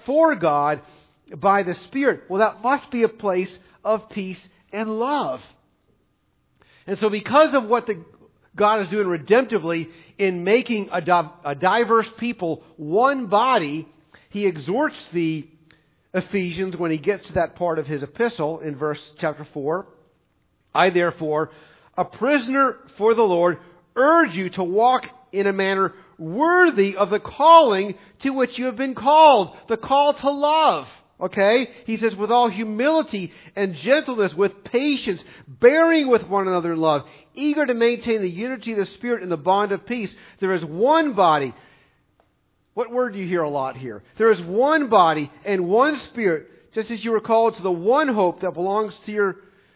for 0.05 0.35
God 0.35 0.81
by 1.35 1.63
the 1.63 1.75
Spirit. 1.75 2.23
Well, 2.29 2.39
that 2.39 2.61
must 2.61 2.91
be 2.91 3.03
a 3.03 3.09
place 3.09 3.57
of 3.83 4.09
peace 4.09 4.39
and 4.71 4.99
love. 4.99 5.41
And 6.87 6.97
so, 6.99 7.09
because 7.09 7.53
of 7.53 7.65
what 7.65 7.87
the, 7.87 8.03
God 8.55 8.81
is 8.81 8.89
doing 8.89 9.07
redemptively 9.07 9.89
in 10.17 10.43
making 10.43 10.89
a, 10.91 11.31
a 11.45 11.55
diverse 11.55 12.09
people 12.17 12.63
one 12.77 13.27
body, 13.27 13.87
he 14.29 14.45
exhorts 14.45 14.97
the 15.13 15.47
Ephesians 16.13 16.75
when 16.75 16.91
he 16.91 16.97
gets 16.97 17.25
to 17.27 17.33
that 17.33 17.55
part 17.55 17.79
of 17.79 17.87
his 17.87 18.03
epistle 18.03 18.59
in 18.59 18.75
verse 18.75 18.99
chapter 19.19 19.47
4. 19.53 19.87
I 20.73 20.89
therefore, 20.89 21.51
a 21.97 22.05
prisoner 22.05 22.77
for 22.97 23.13
the 23.13 23.23
Lord, 23.23 23.59
urge 23.95 24.35
you 24.35 24.49
to 24.51 24.63
walk 24.63 25.05
in 25.31 25.47
a 25.47 25.53
manner 25.53 25.93
worthy 26.17 26.95
of 26.95 27.09
the 27.09 27.19
calling 27.19 27.95
to 28.21 28.31
which 28.31 28.57
you 28.57 28.65
have 28.65 28.75
been 28.75 28.95
called, 28.95 29.55
the 29.67 29.77
call 29.77 30.13
to 30.13 30.29
love. 30.29 30.87
Okay? 31.21 31.69
He 31.85 31.97
says, 31.97 32.15
with 32.15 32.31
all 32.31 32.49
humility 32.49 33.31
and 33.55 33.75
gentleness, 33.75 34.33
with 34.33 34.63
patience, 34.63 35.23
bearing 35.47 36.09
with 36.09 36.27
one 36.27 36.47
another 36.47 36.73
in 36.73 36.79
love, 36.79 37.03
eager 37.35 37.65
to 37.65 37.75
maintain 37.75 38.21
the 38.21 38.29
unity 38.29 38.71
of 38.71 38.79
the 38.79 38.87
Spirit 38.87 39.21
in 39.21 39.29
the 39.29 39.37
bond 39.37 39.71
of 39.71 39.85
peace. 39.85 40.13
There 40.39 40.53
is 40.53 40.65
one 40.65 41.13
body. 41.13 41.53
What 42.73 42.91
word 42.91 43.13
do 43.13 43.19
you 43.19 43.27
hear 43.27 43.43
a 43.43 43.49
lot 43.49 43.77
here? 43.77 44.01
There 44.17 44.31
is 44.31 44.41
one 44.41 44.87
body 44.87 45.31
and 45.45 45.67
one 45.67 45.99
Spirit, 45.99 46.73
just 46.73 46.89
as 46.89 47.05
you 47.05 47.11
were 47.11 47.21
called 47.21 47.55
to 47.57 47.61
the 47.61 47.71
one 47.71 48.07
hope 48.07 48.41
that 48.41 48.51
belongs 48.51 48.95
to 49.05 49.11
your, 49.11 49.35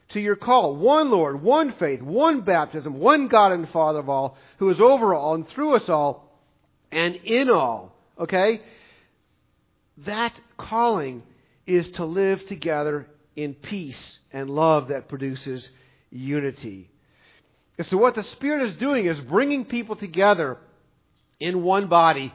to 0.09 0.19
your 0.19 0.35
call. 0.35 0.75
One 0.75 1.11
Lord, 1.11 1.43
one 1.43 1.73
faith, 1.73 2.01
one 2.01 2.41
baptism, 2.41 2.97
one 2.97 3.27
God 3.27 3.51
and 3.51 3.69
Father 3.69 3.99
of 3.99 4.09
all, 4.09 4.35
who 4.57 4.71
is 4.71 4.79
over 4.79 5.13
all 5.13 5.35
and 5.35 5.47
through 5.49 5.75
us 5.75 5.89
all 5.89 6.39
and 6.91 7.15
in 7.17 7.51
all. 7.51 7.95
Okay? 8.17 8.61
That 10.05 10.33
calling 10.57 11.21
is 11.65 11.89
to 11.91 12.05
live 12.05 12.45
together 12.47 13.07
in 13.35 13.53
peace 13.53 14.19
and 14.31 14.49
love 14.49 14.89
that 14.89 15.09
produces 15.09 15.67
unity. 16.09 16.89
And 17.77 17.85
so, 17.87 17.97
what 17.97 18.15
the 18.15 18.23
Spirit 18.23 18.69
is 18.69 18.75
doing 18.75 19.05
is 19.05 19.19
bringing 19.19 19.65
people 19.65 19.95
together 19.95 20.57
in 21.39 21.63
one 21.63 21.87
body, 21.87 22.33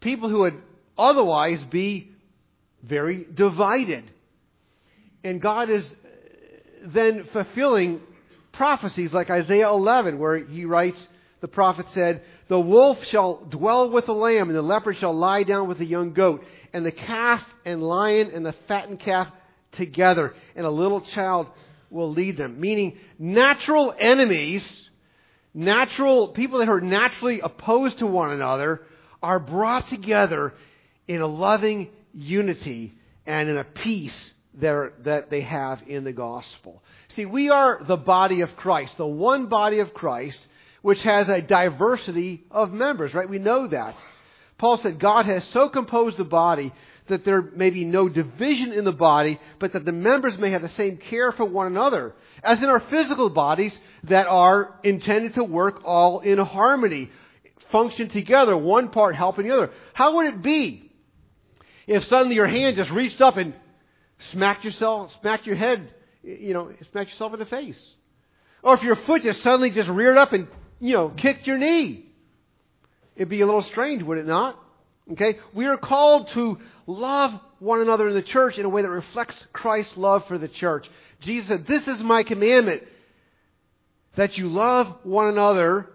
people 0.00 0.28
who 0.28 0.40
would 0.40 0.60
otherwise 0.96 1.62
be 1.64 2.12
very 2.82 3.26
divided. 3.34 4.04
And 5.22 5.40
God 5.40 5.68
is 5.68 5.84
uh, 5.84 5.94
then 6.86 7.24
fulfilling 7.32 8.00
prophecies 8.52 9.12
like 9.12 9.28
Isaiah 9.28 9.68
11, 9.68 10.18
where 10.18 10.38
he 10.38 10.64
writes, 10.64 11.08
the 11.40 11.48
prophet 11.48 11.86
said, 11.92 12.22
The 12.48 12.60
wolf 12.60 13.04
shall 13.04 13.44
dwell 13.44 13.90
with 13.90 14.06
the 14.06 14.14
lamb, 14.14 14.48
and 14.48 14.56
the 14.56 14.62
leopard 14.62 14.96
shall 14.98 15.14
lie 15.14 15.42
down 15.42 15.68
with 15.68 15.78
the 15.78 15.86
young 15.86 16.12
goat, 16.12 16.44
and 16.72 16.84
the 16.84 16.92
calf 16.92 17.42
and 17.64 17.82
lion 17.82 18.30
and 18.32 18.44
the 18.44 18.54
fattened 18.68 19.00
calf 19.00 19.28
together, 19.72 20.34
and 20.56 20.66
a 20.66 20.70
little 20.70 21.00
child 21.00 21.46
will 21.90 22.10
lead 22.10 22.36
them. 22.36 22.60
Meaning, 22.60 22.98
natural 23.18 23.94
enemies, 23.98 24.64
natural 25.54 26.28
people 26.28 26.58
that 26.60 26.68
are 26.68 26.80
naturally 26.80 27.40
opposed 27.40 27.98
to 27.98 28.06
one 28.06 28.30
another, 28.30 28.82
are 29.22 29.38
brought 29.38 29.88
together 29.88 30.54
in 31.06 31.20
a 31.20 31.26
loving 31.26 31.88
unity 32.14 32.94
and 33.26 33.48
in 33.48 33.58
a 33.58 33.64
peace 33.64 34.32
that 34.54 35.26
they 35.30 35.42
have 35.42 35.82
in 35.86 36.04
the 36.04 36.12
gospel. 36.12 36.82
See, 37.14 37.26
we 37.26 37.50
are 37.50 37.80
the 37.82 37.96
body 37.96 38.40
of 38.40 38.56
Christ, 38.56 38.96
the 38.96 39.06
one 39.06 39.46
body 39.46 39.78
of 39.78 39.94
Christ, 39.94 40.40
which 40.82 41.02
has 41.02 41.28
a 41.28 41.40
diversity 41.40 42.44
of 42.50 42.72
members, 42.72 43.14
right? 43.14 43.28
We 43.28 43.38
know 43.38 43.66
that. 43.68 43.96
Paul 44.60 44.76
said 44.76 44.98
God 44.98 45.24
has 45.24 45.42
so 45.54 45.70
composed 45.70 46.18
the 46.18 46.24
body 46.24 46.70
that 47.08 47.24
there 47.24 47.40
may 47.40 47.70
be 47.70 47.86
no 47.86 48.10
division 48.10 48.74
in 48.74 48.84
the 48.84 48.92
body, 48.92 49.40
but 49.58 49.72
that 49.72 49.86
the 49.86 49.92
members 49.92 50.36
may 50.36 50.50
have 50.50 50.60
the 50.60 50.68
same 50.68 50.98
care 50.98 51.32
for 51.32 51.46
one 51.46 51.66
another, 51.66 52.12
as 52.42 52.62
in 52.62 52.68
our 52.68 52.78
physical 52.78 53.30
bodies 53.30 53.76
that 54.04 54.26
are 54.26 54.78
intended 54.84 55.32
to 55.36 55.44
work 55.44 55.80
all 55.86 56.20
in 56.20 56.36
harmony, 56.36 57.10
function 57.72 58.10
together, 58.10 58.54
one 58.54 58.90
part 58.90 59.14
helping 59.16 59.48
the 59.48 59.54
other. 59.54 59.70
How 59.94 60.16
would 60.16 60.26
it 60.26 60.42
be 60.42 60.92
if 61.86 62.04
suddenly 62.08 62.34
your 62.34 62.46
hand 62.46 62.76
just 62.76 62.90
reached 62.90 63.22
up 63.22 63.38
and 63.38 63.54
smacked 64.30 64.62
yourself, 64.62 65.10
smacked 65.22 65.46
your 65.46 65.56
head, 65.56 65.88
you 66.22 66.52
know, 66.52 66.70
smacked 66.92 67.12
yourself 67.12 67.32
in 67.32 67.38
the 67.38 67.46
face? 67.46 67.82
Or 68.62 68.74
if 68.74 68.82
your 68.82 68.96
foot 68.96 69.22
just 69.22 69.42
suddenly 69.42 69.70
just 69.70 69.88
reared 69.88 70.18
up 70.18 70.34
and, 70.34 70.48
you 70.80 70.92
know, 70.92 71.08
kicked 71.08 71.46
your 71.46 71.56
knee? 71.56 72.09
It'd 73.20 73.28
be 73.28 73.42
a 73.42 73.44
little 73.46 73.60
strange, 73.60 74.02
would 74.02 74.16
it 74.16 74.26
not? 74.26 74.58
Okay? 75.12 75.38
We 75.52 75.66
are 75.66 75.76
called 75.76 76.28
to 76.28 76.58
love 76.86 77.38
one 77.58 77.82
another 77.82 78.08
in 78.08 78.14
the 78.14 78.22
church 78.22 78.56
in 78.56 78.64
a 78.64 78.68
way 78.70 78.80
that 78.80 78.88
reflects 78.88 79.46
Christ's 79.52 79.94
love 79.98 80.26
for 80.26 80.38
the 80.38 80.48
church. 80.48 80.88
Jesus 81.20 81.48
said, 81.48 81.66
This 81.66 81.86
is 81.86 82.00
my 82.00 82.22
commandment, 82.22 82.82
that 84.16 84.38
you 84.38 84.48
love 84.48 85.00
one 85.02 85.28
another 85.28 85.90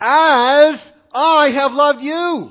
as 0.00 0.82
I 1.14 1.50
have 1.50 1.72
loved 1.72 2.02
you. 2.02 2.50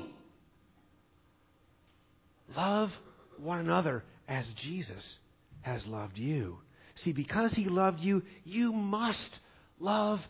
Love 2.56 2.90
one 3.36 3.58
another 3.58 4.04
as 4.26 4.46
Jesus 4.54 5.18
has 5.60 5.84
loved 5.86 6.16
you. 6.16 6.60
See, 6.94 7.12
because 7.12 7.52
he 7.52 7.66
loved 7.66 8.00
you, 8.00 8.22
you 8.42 8.72
must 8.72 9.38
love 9.78 10.26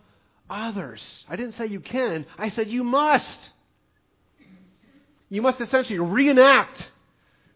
others. 0.49 1.03
I 1.29 1.37
didn't 1.37 1.55
say 1.55 1.67
you 1.67 1.81
can, 1.81 2.27
I 2.39 2.51
said 2.51 2.69
you 2.69 2.85
must. 2.85 3.39
You 5.29 5.43
must 5.43 5.61
essentially 5.61 5.99
reenact 5.99 6.89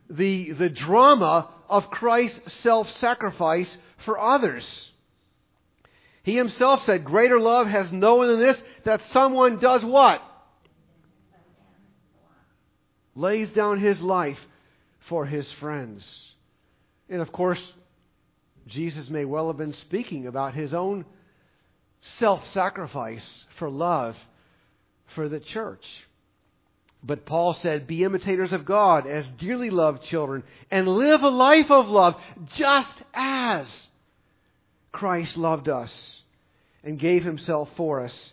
the, 0.08 0.52
the 0.52 0.68
drama 0.68 1.48
of 1.68 1.90
Christ's 1.90 2.52
self 2.62 2.90
sacrifice 2.98 3.76
for 4.04 4.18
others. 4.18 4.90
He 6.22 6.36
himself 6.36 6.84
said, 6.84 7.04
Greater 7.04 7.40
love 7.40 7.66
has 7.66 7.90
no 7.92 8.16
one 8.16 8.28
than 8.28 8.40
this, 8.40 8.60
that 8.84 9.00
someone 9.12 9.58
does 9.58 9.84
what? 9.84 10.22
Lays 13.14 13.50
down 13.52 13.80
his 13.80 14.00
life 14.00 14.38
for 15.08 15.26
his 15.26 15.50
friends. 15.54 16.04
And 17.08 17.20
of 17.20 17.32
course, 17.32 17.60
Jesus 18.66 19.08
may 19.08 19.24
well 19.24 19.48
have 19.48 19.56
been 19.56 19.72
speaking 19.72 20.26
about 20.26 20.54
his 20.54 20.74
own 20.74 21.04
self 22.18 22.46
sacrifice 22.52 23.44
for 23.58 23.70
love 23.70 24.16
for 25.14 25.28
the 25.28 25.40
church. 25.40 25.84
But 27.02 27.24
Paul 27.24 27.54
said, 27.54 27.86
Be 27.86 28.04
imitators 28.04 28.52
of 28.52 28.64
God 28.64 29.06
as 29.06 29.26
dearly 29.38 29.70
loved 29.70 30.04
children, 30.04 30.42
and 30.70 30.86
live 30.86 31.22
a 31.22 31.28
life 31.28 31.70
of 31.70 31.88
love, 31.88 32.16
just 32.54 32.92
as 33.14 33.70
Christ 34.92 35.36
loved 35.36 35.68
us 35.68 35.92
and 36.84 36.98
gave 36.98 37.24
himself 37.24 37.68
for 37.76 38.00
us 38.00 38.32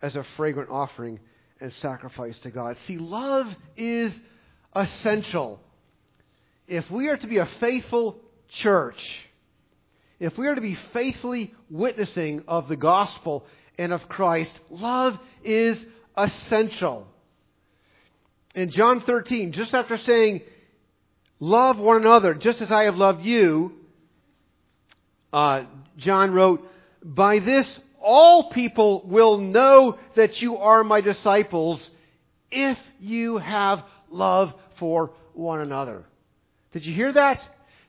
as 0.00 0.16
a 0.16 0.24
fragrant 0.36 0.70
offering 0.70 1.20
and 1.60 1.72
sacrifice 1.74 2.38
to 2.40 2.50
God. 2.50 2.76
See, 2.86 2.98
love 2.98 3.54
is 3.76 4.18
essential. 4.74 5.60
If 6.68 6.90
we 6.90 7.08
are 7.08 7.16
to 7.16 7.26
be 7.26 7.38
a 7.38 7.48
faithful 7.60 8.18
church, 8.48 9.25
if 10.18 10.38
we 10.38 10.46
are 10.46 10.54
to 10.54 10.60
be 10.60 10.78
faithfully 10.92 11.54
witnessing 11.70 12.44
of 12.48 12.68
the 12.68 12.76
gospel 12.76 13.46
and 13.78 13.92
of 13.92 14.08
Christ, 14.08 14.52
love 14.70 15.18
is 15.44 15.84
essential. 16.16 17.06
In 18.54 18.70
John 18.70 19.00
13, 19.00 19.52
just 19.52 19.74
after 19.74 19.98
saying, 19.98 20.42
Love 21.38 21.78
one 21.78 21.98
another 21.98 22.32
just 22.32 22.62
as 22.62 22.70
I 22.70 22.84
have 22.84 22.96
loved 22.96 23.22
you, 23.22 23.72
uh, 25.32 25.64
John 25.98 26.32
wrote, 26.32 26.66
By 27.02 27.40
this 27.40 27.80
all 28.00 28.50
people 28.50 29.02
will 29.06 29.38
know 29.38 29.98
that 30.14 30.40
you 30.40 30.56
are 30.56 30.82
my 30.84 31.00
disciples 31.00 31.90
if 32.50 32.78
you 33.00 33.38
have 33.38 33.84
love 34.10 34.54
for 34.78 35.12
one 35.34 35.60
another. 35.60 36.04
Did 36.72 36.86
you 36.86 36.94
hear 36.94 37.12
that? 37.12 37.42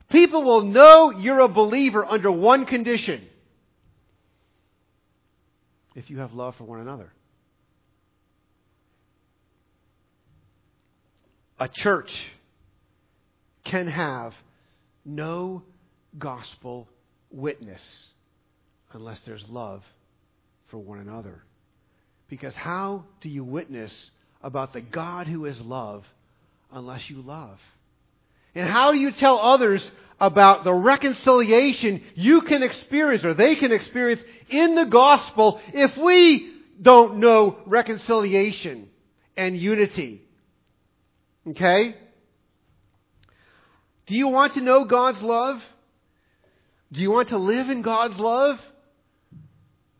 People 0.09 0.43
will 0.43 0.63
know 0.63 1.11
you're 1.11 1.41
a 1.41 1.47
believer 1.47 2.05
under 2.05 2.31
one 2.31 2.65
condition 2.65 3.21
if 5.95 6.09
you 6.09 6.19
have 6.19 6.33
love 6.33 6.55
for 6.55 6.63
one 6.63 6.79
another. 6.79 7.11
A 11.59 11.67
church 11.67 12.11
can 13.65 13.87
have 13.87 14.33
no 15.03 15.63
gospel 16.17 16.87
witness 17.31 17.81
unless 18.93 19.19
there's 19.21 19.43
love 19.49 19.83
for 20.67 20.77
one 20.77 20.99
another. 20.99 21.43
Because 22.29 22.53
how 22.55 23.05
do 23.21 23.29
you 23.29 23.43
witness 23.43 24.11
about 24.43 24.73
the 24.73 24.81
God 24.81 25.27
who 25.27 25.45
is 25.45 25.59
love 25.59 26.05
unless 26.71 27.09
you 27.09 27.21
love? 27.21 27.59
And 28.57 28.67
how 28.67 28.91
do 28.91 28.97
you 28.97 29.11
tell 29.11 29.37
others 29.39 29.87
about 30.19 30.63
the 30.63 30.73
reconciliation 30.73 32.01
you 32.15 32.41
can 32.41 32.63
experience 32.63 33.23
or 33.23 33.35
they 33.35 33.55
can 33.55 33.71
experience 33.71 34.23
in 34.49 34.73
the 34.73 34.85
gospel 34.85 35.61
if 35.73 35.95
we 35.95 36.51
don't 36.81 37.19
know 37.19 37.59
reconciliation 37.67 38.89
and 39.35 39.55
unity? 39.55 40.23
Okay? 41.49 41.95
Do 44.07 44.15
you 44.15 44.27
want 44.27 44.55
to 44.55 44.61
know 44.61 44.85
God's 44.85 45.21
love? 45.21 45.61
Do 46.91 47.01
you 47.01 47.11
want 47.11 47.29
to 47.29 47.37
live 47.37 47.69
in 47.69 47.83
God's 47.83 48.17
love? 48.17 48.59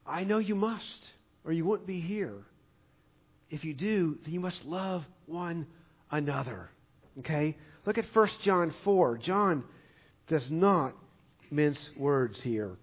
I 0.04 0.24
know 0.24 0.40
you 0.40 0.56
must, 0.56 1.12
or 1.46 1.52
you 1.52 1.64
wouldn't 1.64 1.88
be 1.88 2.00
here. 2.00 2.34
If 3.52 3.64
you 3.64 3.76
do, 3.76 4.18
then 4.24 4.34
you 4.34 4.40
must 4.40 4.66
love 4.66 5.06
one 5.28 5.68
another. 6.10 6.72
Okay? 7.20 7.56
Look 7.88 7.98
at 7.98 8.14
1 8.14 8.30
John 8.44 8.74
4. 8.84 9.18
John 9.20 9.64
does 10.28 10.52
not 10.52 10.94
mince 11.50 11.80
words 11.96 12.42
here. 12.42 12.76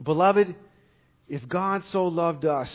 Beloved, 0.00 0.54
if 1.28 1.48
God 1.48 1.82
so 1.90 2.06
loved 2.06 2.44
us, 2.44 2.70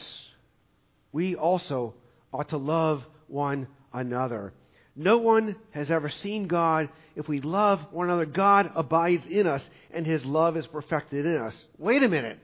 we 1.13 1.35
also 1.35 1.93
ought 2.33 2.49
to 2.49 2.57
love 2.57 3.05
one 3.27 3.69
another. 3.93 4.51
No 4.93 5.19
one 5.19 5.55
has 5.71 5.89
ever 5.89 6.09
seen 6.09 6.47
God. 6.47 6.89
If 7.15 7.29
we 7.29 7.39
love 7.39 7.79
one 7.91 8.09
another, 8.09 8.25
God 8.25 8.69
abides 8.75 9.25
in 9.25 9.47
us, 9.47 9.63
and 9.91 10.05
his 10.05 10.25
love 10.25 10.57
is 10.57 10.67
perfected 10.67 11.25
in 11.25 11.37
us. 11.37 11.55
Wait 11.77 12.03
a 12.03 12.09
minute. 12.09 12.39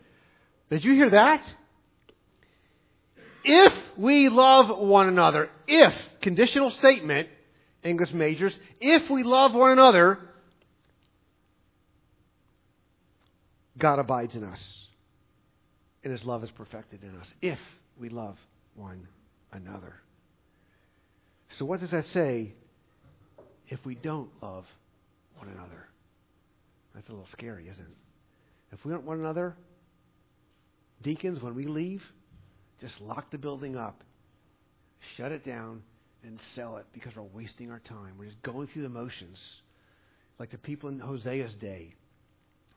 Did 0.70 0.86
you 0.86 0.94
hear 0.94 1.10
that? 1.10 1.54
If 3.44 3.74
we 3.98 4.30
love 4.30 4.76
one 4.80 5.10
another, 5.10 5.50
if, 5.68 5.94
conditional 6.26 6.72
statement, 6.72 7.30
English 7.84 8.12
majors, 8.12 8.58
if 8.82 9.12
we 9.12 9.22
love 9.22 9.54
one 9.54 9.70
another, 9.70 10.18
God 13.78 14.00
abides 14.00 14.34
in 14.34 14.44
us, 14.44 14.60
and 16.04 16.12
his 16.12 16.26
love 16.26 16.44
is 16.44 16.50
perfected 16.50 17.04
in 17.04 17.16
us. 17.20 17.32
If 17.44 17.60
we 18.00 18.10
love 18.10 18.38
one 18.74 19.08
another. 19.52 19.94
So, 21.60 21.66
what 21.66 21.80
does 21.80 21.92
that 21.92 22.08
say 22.08 22.54
if 23.70 23.86
we 23.86 23.94
don't 23.94 24.32
love 24.42 24.66
one 25.38 25.50
another? 25.50 25.88
That's 26.96 27.08
a 27.08 27.12
little 27.12 27.28
scary, 27.34 27.70
isn't 27.70 27.86
it? 27.86 27.98
If 28.72 28.84
we 28.84 28.92
don't 28.92 29.02
love 29.02 29.10
one 29.10 29.20
another, 29.20 29.56
deacons, 31.04 31.40
when 31.40 31.54
we 31.54 31.68
leave, 31.68 32.02
just 32.82 33.00
lock 33.00 33.30
the 33.30 33.38
building 33.38 33.76
up, 33.76 34.02
shut 35.18 35.32
it 35.32 35.46
down, 35.46 35.84
and 36.26 36.40
sell 36.56 36.78
it 36.78 36.86
because 36.94 37.16
we're 37.16 37.24
wasting 37.24 37.72
our 37.72 37.80
time. 37.80 38.14
We're 38.18 38.26
just 38.26 38.42
going 38.42 38.68
through 38.68 38.84
the 38.84 38.90
motions, 38.90 39.40
like 40.40 40.52
the 40.52 40.58
people 40.58 40.90
in 40.90 41.00
Hosea's 41.00 41.54
day, 41.56 41.94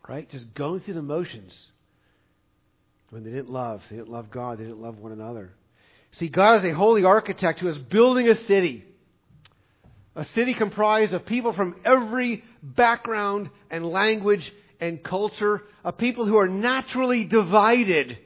right? 0.08 0.28
Just 0.30 0.54
going 0.54 0.80
through 0.80 0.94
the 0.94 1.02
motions 1.02 1.54
when 3.10 3.24
they 3.24 3.30
didn't 3.30 3.50
love. 3.50 3.82
They 3.90 3.96
didn't 3.96 4.10
love 4.10 4.30
God. 4.30 4.58
They 4.58 4.64
didn't 4.64 4.82
love 4.82 4.98
one 4.98 5.12
another. 5.12 5.52
See, 6.12 6.28
God 6.28 6.64
is 6.64 6.70
a 6.70 6.74
holy 6.74 7.04
architect 7.04 7.60
who 7.60 7.68
is 7.68 7.78
building 7.78 8.28
a 8.28 8.34
city. 8.34 8.84
A 10.14 10.24
city 10.26 10.54
comprised 10.54 11.12
of 11.12 11.26
people 11.26 11.52
from 11.52 11.76
every 11.84 12.44
background 12.62 13.50
and 13.70 13.86
language 13.86 14.52
and 14.80 15.02
culture, 15.02 15.62
of 15.84 15.96
people 15.98 16.26
who 16.26 16.36
are 16.36 16.48
naturally 16.48 17.24
divided, 17.24 18.18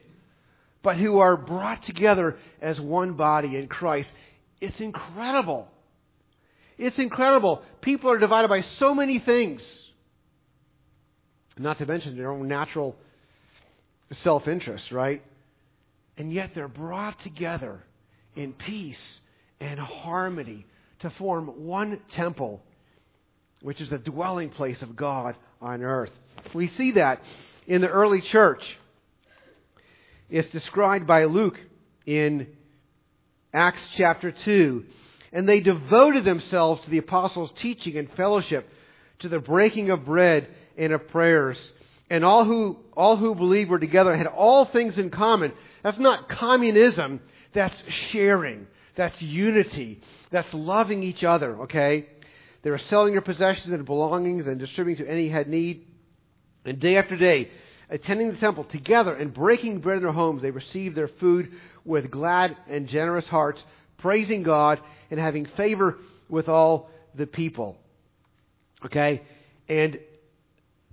but 0.81 0.97
who 0.97 1.19
are 1.19 1.37
brought 1.37 1.83
together 1.83 2.37
as 2.61 2.79
one 2.79 3.13
body 3.13 3.55
in 3.55 3.67
Christ. 3.67 4.09
It's 4.63 4.79
incredible. 4.79 5.67
It's 6.77 6.97
incredible. 6.97 7.61
People 7.81 8.09
are 8.11 8.17
divided 8.17 8.47
by 8.47 8.61
so 8.61 8.95
many 8.95 9.19
things, 9.19 9.61
not 11.57 11.79
to 11.79 11.85
mention 11.85 12.15
their 12.15 12.31
own 12.31 12.47
natural 12.47 12.95
self 14.21 14.47
interest, 14.47 14.89
right? 14.93 15.21
And 16.15 16.31
yet 16.31 16.51
they're 16.55 16.69
brought 16.69 17.19
together 17.19 17.83
in 18.37 18.53
peace 18.53 19.19
and 19.59 19.77
harmony 19.77 20.65
to 20.99 21.09
form 21.09 21.65
one 21.65 21.99
temple, 22.11 22.63
which 23.61 23.81
is 23.81 23.89
the 23.89 23.97
dwelling 23.97 24.49
place 24.49 24.81
of 24.81 24.95
God 24.95 25.35
on 25.61 25.83
earth. 25.83 26.11
We 26.53 26.69
see 26.69 26.91
that 26.91 27.21
in 27.67 27.81
the 27.81 27.89
early 27.89 28.21
church. 28.21 28.77
It's 30.29 30.49
described 30.51 31.05
by 31.05 31.25
Luke 31.25 31.59
in 32.05 32.47
Acts 33.53 33.81
chapter 33.95 34.31
2. 34.31 34.85
And 35.31 35.47
they 35.47 35.59
devoted 35.59 36.25
themselves 36.25 36.83
to 36.83 36.89
the 36.89 36.97
apostles' 36.97 37.51
teaching 37.55 37.97
and 37.97 38.11
fellowship, 38.13 38.67
to 39.19 39.29
the 39.29 39.39
breaking 39.39 39.89
of 39.89 40.05
bread 40.05 40.47
and 40.77 40.93
of 40.93 41.07
prayers. 41.07 41.57
And 42.09 42.25
all 42.25 42.45
who, 42.45 42.77
all 42.95 43.17
who 43.17 43.35
believed 43.35 43.69
were 43.69 43.79
together 43.79 44.15
had 44.15 44.27
all 44.27 44.65
things 44.65 44.97
in 44.97 45.09
common. 45.09 45.53
That's 45.81 45.99
not 45.99 46.29
communism, 46.29 47.21
that's 47.53 47.75
sharing. 47.87 48.67
That's 48.95 49.19
unity. 49.21 50.01
That's 50.29 50.53
loving 50.53 51.03
each 51.03 51.23
other, 51.23 51.61
okay? 51.63 52.07
They 52.61 52.69
were 52.69 52.77
selling 52.77 53.13
their 53.13 53.21
possessions 53.21 53.73
and 53.73 53.85
belongings 53.85 54.45
and 54.47 54.59
distributing 54.59 55.05
to 55.05 55.11
any 55.11 55.27
who 55.27 55.33
had 55.33 55.47
need. 55.47 55.87
And 56.65 56.79
day 56.79 56.97
after 56.97 57.17
day, 57.17 57.49
attending 57.89 58.31
the 58.31 58.37
temple 58.37 58.63
together 58.65 59.13
and 59.13 59.33
breaking 59.33 59.79
bread 59.79 59.97
in 59.97 60.03
their 60.03 60.11
homes, 60.11 60.41
they 60.41 60.51
received 60.51 60.95
their 60.95 61.07
food 61.07 61.51
with 61.85 62.11
glad 62.11 62.55
and 62.67 62.87
generous 62.87 63.27
hearts, 63.27 63.63
praising 63.97 64.43
God 64.43 64.79
and 65.11 65.19
having 65.19 65.45
favor 65.45 65.97
with 66.29 66.49
all 66.49 66.89
the 67.15 67.27
people. 67.27 67.77
Okay? 68.85 69.21
And 69.67 69.99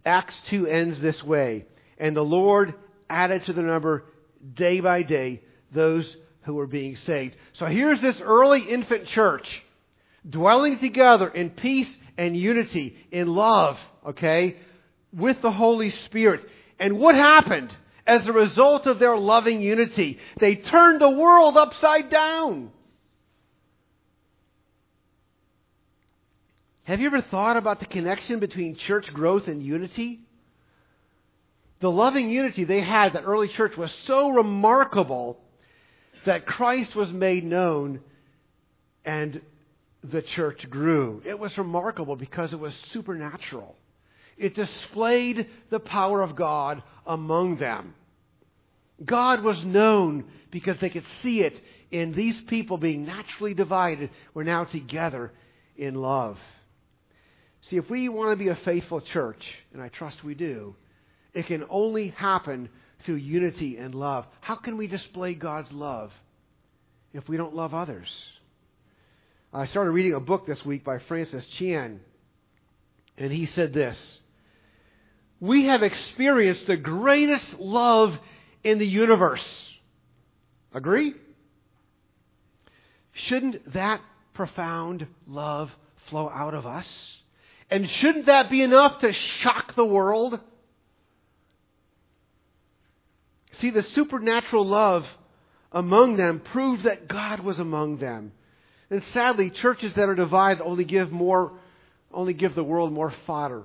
Acts 0.04 0.34
2 0.48 0.66
ends 0.66 1.00
this 1.00 1.22
way. 1.22 1.66
And 1.98 2.16
the 2.16 2.22
Lord 2.22 2.74
added 3.08 3.44
to 3.44 3.52
the 3.52 3.62
number 3.62 4.04
day 4.54 4.80
by 4.80 5.02
day 5.02 5.42
those 5.72 6.16
who 6.42 6.54
were 6.54 6.66
being 6.66 6.96
saved. 6.96 7.36
So 7.54 7.66
here's 7.66 8.00
this 8.00 8.20
early 8.20 8.62
infant 8.62 9.06
church 9.06 9.62
dwelling 10.28 10.78
together 10.78 11.28
in 11.28 11.50
peace 11.50 11.90
and 12.16 12.36
unity, 12.36 12.96
in 13.10 13.28
love, 13.28 13.78
okay, 14.06 14.56
with 15.12 15.40
the 15.42 15.52
Holy 15.52 15.90
Spirit. 15.90 16.46
And 16.80 16.98
what 16.98 17.14
happened 17.14 17.76
as 18.06 18.26
a 18.26 18.32
result 18.32 18.86
of 18.86 18.98
their 18.98 19.16
loving 19.16 19.60
unity? 19.60 20.18
They 20.38 20.56
turned 20.56 21.02
the 21.02 21.10
world 21.10 21.58
upside 21.58 22.08
down. 22.08 22.72
Have 26.84 26.98
you 27.00 27.06
ever 27.06 27.20
thought 27.20 27.58
about 27.58 27.78
the 27.78 27.86
connection 27.86 28.40
between 28.40 28.74
church 28.74 29.12
growth 29.12 29.46
and 29.46 29.62
unity? 29.62 30.20
The 31.80 31.90
loving 31.90 32.30
unity 32.30 32.64
they 32.64 32.80
had, 32.80 33.12
that 33.12 33.24
early 33.24 33.48
church, 33.48 33.76
was 33.76 33.92
so 34.06 34.30
remarkable 34.30 35.38
that 36.24 36.46
Christ 36.46 36.96
was 36.96 37.12
made 37.12 37.44
known 37.44 38.00
and 39.04 39.40
the 40.02 40.22
church 40.22 40.68
grew. 40.68 41.22
It 41.26 41.38
was 41.38 41.56
remarkable 41.58 42.16
because 42.16 42.54
it 42.54 42.58
was 42.58 42.74
supernatural. 42.90 43.76
It 44.40 44.54
displayed 44.54 45.50
the 45.68 45.78
power 45.78 46.22
of 46.22 46.34
God 46.34 46.82
among 47.06 47.58
them. 47.58 47.94
God 49.04 49.42
was 49.42 49.62
known 49.62 50.24
because 50.50 50.78
they 50.78 50.88
could 50.88 51.06
see 51.22 51.42
it 51.42 51.60
in 51.90 52.12
these 52.12 52.40
people 52.42 52.78
being 52.78 53.04
naturally 53.04 53.52
divided, 53.52 54.08
were 54.32 54.42
now 54.42 54.64
together 54.64 55.30
in 55.76 55.94
love. 55.94 56.38
See, 57.62 57.76
if 57.76 57.90
we 57.90 58.08
want 58.08 58.30
to 58.30 58.42
be 58.42 58.48
a 58.48 58.56
faithful 58.56 59.02
church, 59.02 59.46
and 59.74 59.82
I 59.82 59.88
trust 59.88 60.24
we 60.24 60.34
do, 60.34 60.74
it 61.34 61.46
can 61.46 61.64
only 61.68 62.08
happen 62.08 62.70
through 63.04 63.16
unity 63.16 63.76
and 63.76 63.94
love. 63.94 64.26
How 64.40 64.54
can 64.54 64.78
we 64.78 64.86
display 64.86 65.34
God's 65.34 65.70
love 65.70 66.14
if 67.12 67.28
we 67.28 67.36
don't 67.36 67.54
love 67.54 67.74
others? 67.74 68.08
I 69.52 69.66
started 69.66 69.90
reading 69.90 70.14
a 70.14 70.20
book 70.20 70.46
this 70.46 70.64
week 70.64 70.82
by 70.82 70.98
Francis 71.00 71.44
Chan, 71.58 72.00
and 73.18 73.30
he 73.30 73.44
said 73.44 73.74
this 73.74 74.19
We 75.40 75.64
have 75.66 75.82
experienced 75.82 76.66
the 76.66 76.76
greatest 76.76 77.58
love 77.58 78.18
in 78.62 78.78
the 78.78 78.86
universe. 78.86 79.44
Agree? 80.74 81.14
Shouldn't 83.12 83.72
that 83.72 84.02
profound 84.34 85.06
love 85.26 85.74
flow 86.08 86.28
out 86.28 86.54
of 86.54 86.66
us? 86.66 86.86
And 87.70 87.88
shouldn't 87.88 88.26
that 88.26 88.50
be 88.50 88.62
enough 88.62 88.98
to 88.98 89.12
shock 89.12 89.74
the 89.74 89.84
world? 89.84 90.38
See, 93.52 93.70
the 93.70 93.82
supernatural 93.82 94.66
love 94.66 95.06
among 95.72 96.16
them 96.16 96.40
proved 96.40 96.84
that 96.84 97.08
God 97.08 97.40
was 97.40 97.58
among 97.58 97.98
them. 97.98 98.32
And 98.90 99.02
sadly, 99.12 99.50
churches 99.50 99.94
that 99.94 100.08
are 100.08 100.14
divided 100.14 100.62
only 100.62 100.84
give 100.84 101.12
more, 101.12 101.52
only 102.12 102.32
give 102.32 102.54
the 102.54 102.64
world 102.64 102.92
more 102.92 103.12
fodder 103.26 103.64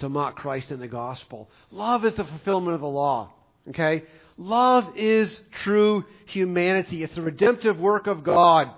to 0.00 0.08
mock 0.08 0.36
Christ 0.36 0.70
in 0.70 0.80
the 0.80 0.88
gospel. 0.88 1.50
Love 1.70 2.04
is 2.04 2.14
the 2.14 2.24
fulfillment 2.24 2.74
of 2.74 2.80
the 2.80 2.88
law. 2.88 3.32
Okay? 3.68 4.04
Love 4.36 4.92
is 4.96 5.38
true 5.62 6.04
humanity. 6.26 7.02
It's 7.02 7.14
the 7.14 7.22
redemptive 7.22 7.78
work 7.78 8.06
of 8.06 8.24
God 8.24 8.70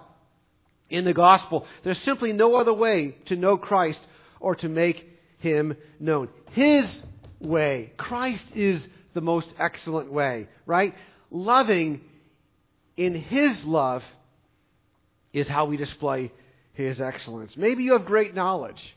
in 0.91 1.05
the 1.05 1.14
gospel. 1.14 1.66
There's 1.83 2.01
simply 2.03 2.33
no 2.33 2.57
other 2.57 2.75
way 2.75 3.16
to 3.27 3.37
know 3.37 3.57
Christ 3.57 4.01
or 4.41 4.55
to 4.57 4.68
make 4.68 5.09
him 5.39 5.77
known. 5.99 6.29
His 6.51 6.87
way. 7.43 7.93
Christ 7.97 8.45
is 8.55 8.87
the 9.14 9.20
most 9.20 9.53
excellent 9.59 10.12
way, 10.12 10.49
right? 10.66 10.95
Loving 11.31 12.01
in 12.97 13.14
His 13.14 13.62
love 13.64 14.03
is 15.33 15.49
how 15.49 15.66
we 15.66 15.77
display 15.77 16.33
His 16.75 17.01
excellence. 17.01 17.57
Maybe 17.57 17.85
you 17.85 17.93
have 17.93 18.05
great 18.05 18.35
knowledge. 18.35 18.97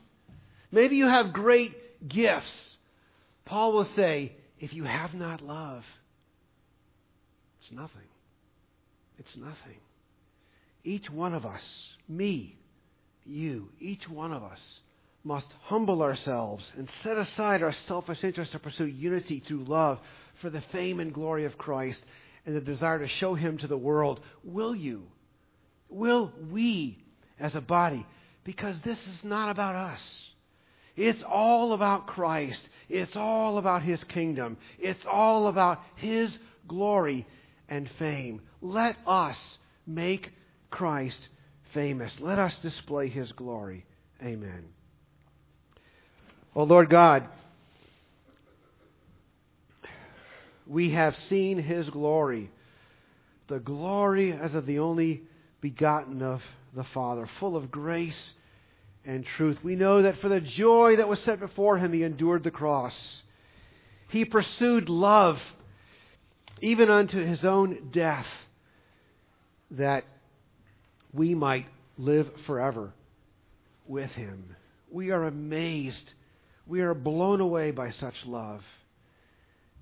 Maybe 0.72 0.96
you 0.98 1.08
have 1.08 1.34
great 1.34 1.74
gifts. 2.08 2.78
Paul 3.45 3.74
will 3.74 3.86
say, 3.95 4.36
if 4.60 4.74
you 4.74 4.84
have 4.84 5.14
not 5.14 5.41
love, 5.41 5.84
it's 7.62 7.72
nothing. 7.72 8.08
It's 9.18 9.36
nothing. 9.36 9.80
Each 10.84 11.10
one 11.10 11.34
of 11.34 11.45
us, 11.45 11.64
me, 12.08 12.58
you, 13.26 13.70
each 13.80 14.08
one 14.08 14.32
of 14.32 14.43
us, 14.43 14.62
must 15.24 15.47
humble 15.64 16.03
ourselves 16.03 16.72
and 16.78 16.88
set 17.03 17.18
aside 17.18 17.64
our 17.64 17.74
selfish 17.88 18.24
interests 18.24 18.51
to 18.51 18.60
pursue 18.60 18.86
unity 18.86 19.39
through 19.39 19.64
love 19.64 19.99
for 20.41 20.51
the 20.51 20.62
fame 20.62 20.99
and 20.99 21.14
glory 21.14 21.45
of 21.45 21.58
Christ 21.58 22.03
and 22.45 22.56
the 22.56 22.62
desire 22.62 22.99
to 22.99 23.08
show 23.08 23.34
Him 23.34 23.58
to 23.58 23.68
the 23.68 23.78
world. 23.78 24.20
Will 24.43 24.76
you? 24.76 25.08
Will 25.89 26.32
we 26.51 26.99
as 27.39 27.56
a 27.56 27.62
body? 27.62 28.06
Because 28.43 28.80
this 28.82 28.99
is 29.08 29.24
not 29.24 29.49
about 29.49 29.76
us. 29.76 30.30
It's 30.96 31.22
all 31.24 31.74
about 31.74 32.08
Christ. 32.08 32.62
It's 32.89 33.16
all 33.16 33.58
about 33.58 33.82
His 33.82 34.04
kingdom. 34.06 34.58
It's 34.80 35.06
all 35.06 35.48
about 35.48 35.82
His 35.96 36.38
glory 36.68 37.28
and 37.68 37.89
fame. 38.00 38.41
Let 38.62 38.96
us 39.06 39.38
make 39.86 40.32
Christ 40.70 41.28
famous. 41.74 42.16
Let 42.20 42.39
us 42.39 42.56
display 42.62 43.10
His 43.10 43.32
glory. 43.34 43.86
Amen. 44.24 44.66
Oh, 46.56 46.64
Lord 46.64 46.89
God, 46.89 47.28
we 50.66 50.91
have 50.91 51.16
seen 51.30 51.58
his 51.58 51.89
glory, 51.89 52.50
the 53.48 53.60
glory 53.60 54.32
as 54.32 54.56
of 54.56 54.66
the 54.66 54.80
only 54.80 55.24
begotten 55.62 56.22
of 56.22 56.41
the 56.74 56.84
Father, 56.86 57.28
full 57.39 57.56
of 57.56 57.72
grace 57.72 58.34
and 59.06 59.26
truth. 59.26 59.58
We 59.64 59.76
know 59.76 60.01
that 60.01 60.20
for 60.20 60.30
the 60.30 60.41
joy 60.41 60.97
that 60.97 61.08
was 61.08 61.20
set 61.22 61.39
before 61.39 61.78
him, 61.78 61.93
he 61.93 62.03
endured 62.03 62.43
the 62.43 62.51
cross. 62.51 62.93
He 64.10 64.26
pursued 64.26 64.89
love, 64.89 65.39
even 66.62 66.89
unto 66.89 67.24
his 67.24 67.43
own 67.43 67.89
death, 67.91 68.28
that 69.72 70.06
we 71.14 71.36
might 71.36 71.68
live 71.97 72.30
forever 72.45 72.93
with 73.88 74.12
him. 74.12 74.56
We 74.89 75.12
are 75.12 75.26
amazed 75.26 76.14
we 76.68 76.82
are 76.82 76.93
blown 76.93 77.41
away 77.41 77.72
by 77.72 77.91
such 77.91 78.16
love. 78.26 78.64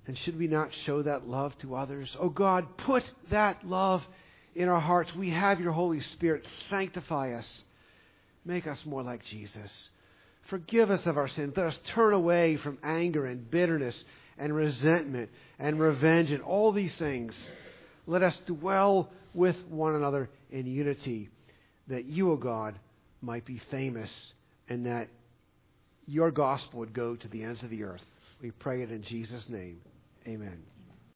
And 0.06 0.18
should 0.18 0.38
we 0.38 0.48
not 0.48 0.70
show 0.84 1.02
that 1.02 1.26
love 1.26 1.56
to 1.60 1.74
others? 1.74 2.14
Oh 2.20 2.28
God, 2.28 2.76
put 2.78 3.04
that 3.30 3.66
love 3.66 4.02
in 4.54 4.68
our 4.68 4.80
hearts. 4.80 5.14
We 5.14 5.30
have 5.30 5.60
your 5.60 5.72
Holy 5.72 6.00
Spirit. 6.00 6.44
Sanctify 6.68 7.32
us. 7.32 7.62
Make 8.44 8.66
us 8.66 8.78
more 8.84 9.02
like 9.02 9.24
Jesus. 9.24 9.70
Forgive 10.50 10.90
us 10.90 11.06
of 11.06 11.16
our 11.16 11.28
sins. 11.28 11.54
Let 11.56 11.66
us 11.66 11.78
turn 11.94 12.12
away 12.12 12.56
from 12.58 12.78
anger 12.82 13.24
and 13.26 13.50
bitterness 13.50 13.96
and 14.36 14.54
resentment 14.54 15.30
and 15.58 15.80
revenge 15.80 16.30
and 16.30 16.42
all 16.42 16.72
these 16.72 16.94
things. 16.96 17.34
Let 18.06 18.22
us 18.22 18.38
dwell 18.46 19.10
with 19.32 19.56
one 19.68 19.94
another 19.94 20.28
in 20.50 20.66
unity, 20.66 21.30
that 21.88 22.04
you, 22.04 22.30
O 22.32 22.36
God, 22.36 22.78
might 23.20 23.44
be 23.44 23.60
famous 23.70 24.10
and 24.68 24.86
that 24.86 25.08
your 26.06 26.30
gospel 26.30 26.80
would 26.80 26.92
go 26.92 27.16
to 27.16 27.28
the 27.28 27.42
ends 27.42 27.62
of 27.62 27.70
the 27.70 27.82
earth. 27.84 28.02
We 28.42 28.50
pray 28.50 28.82
it 28.82 28.90
in 28.90 29.02
Jesus' 29.02 29.48
name. 29.48 29.80
Amen. 30.26 30.73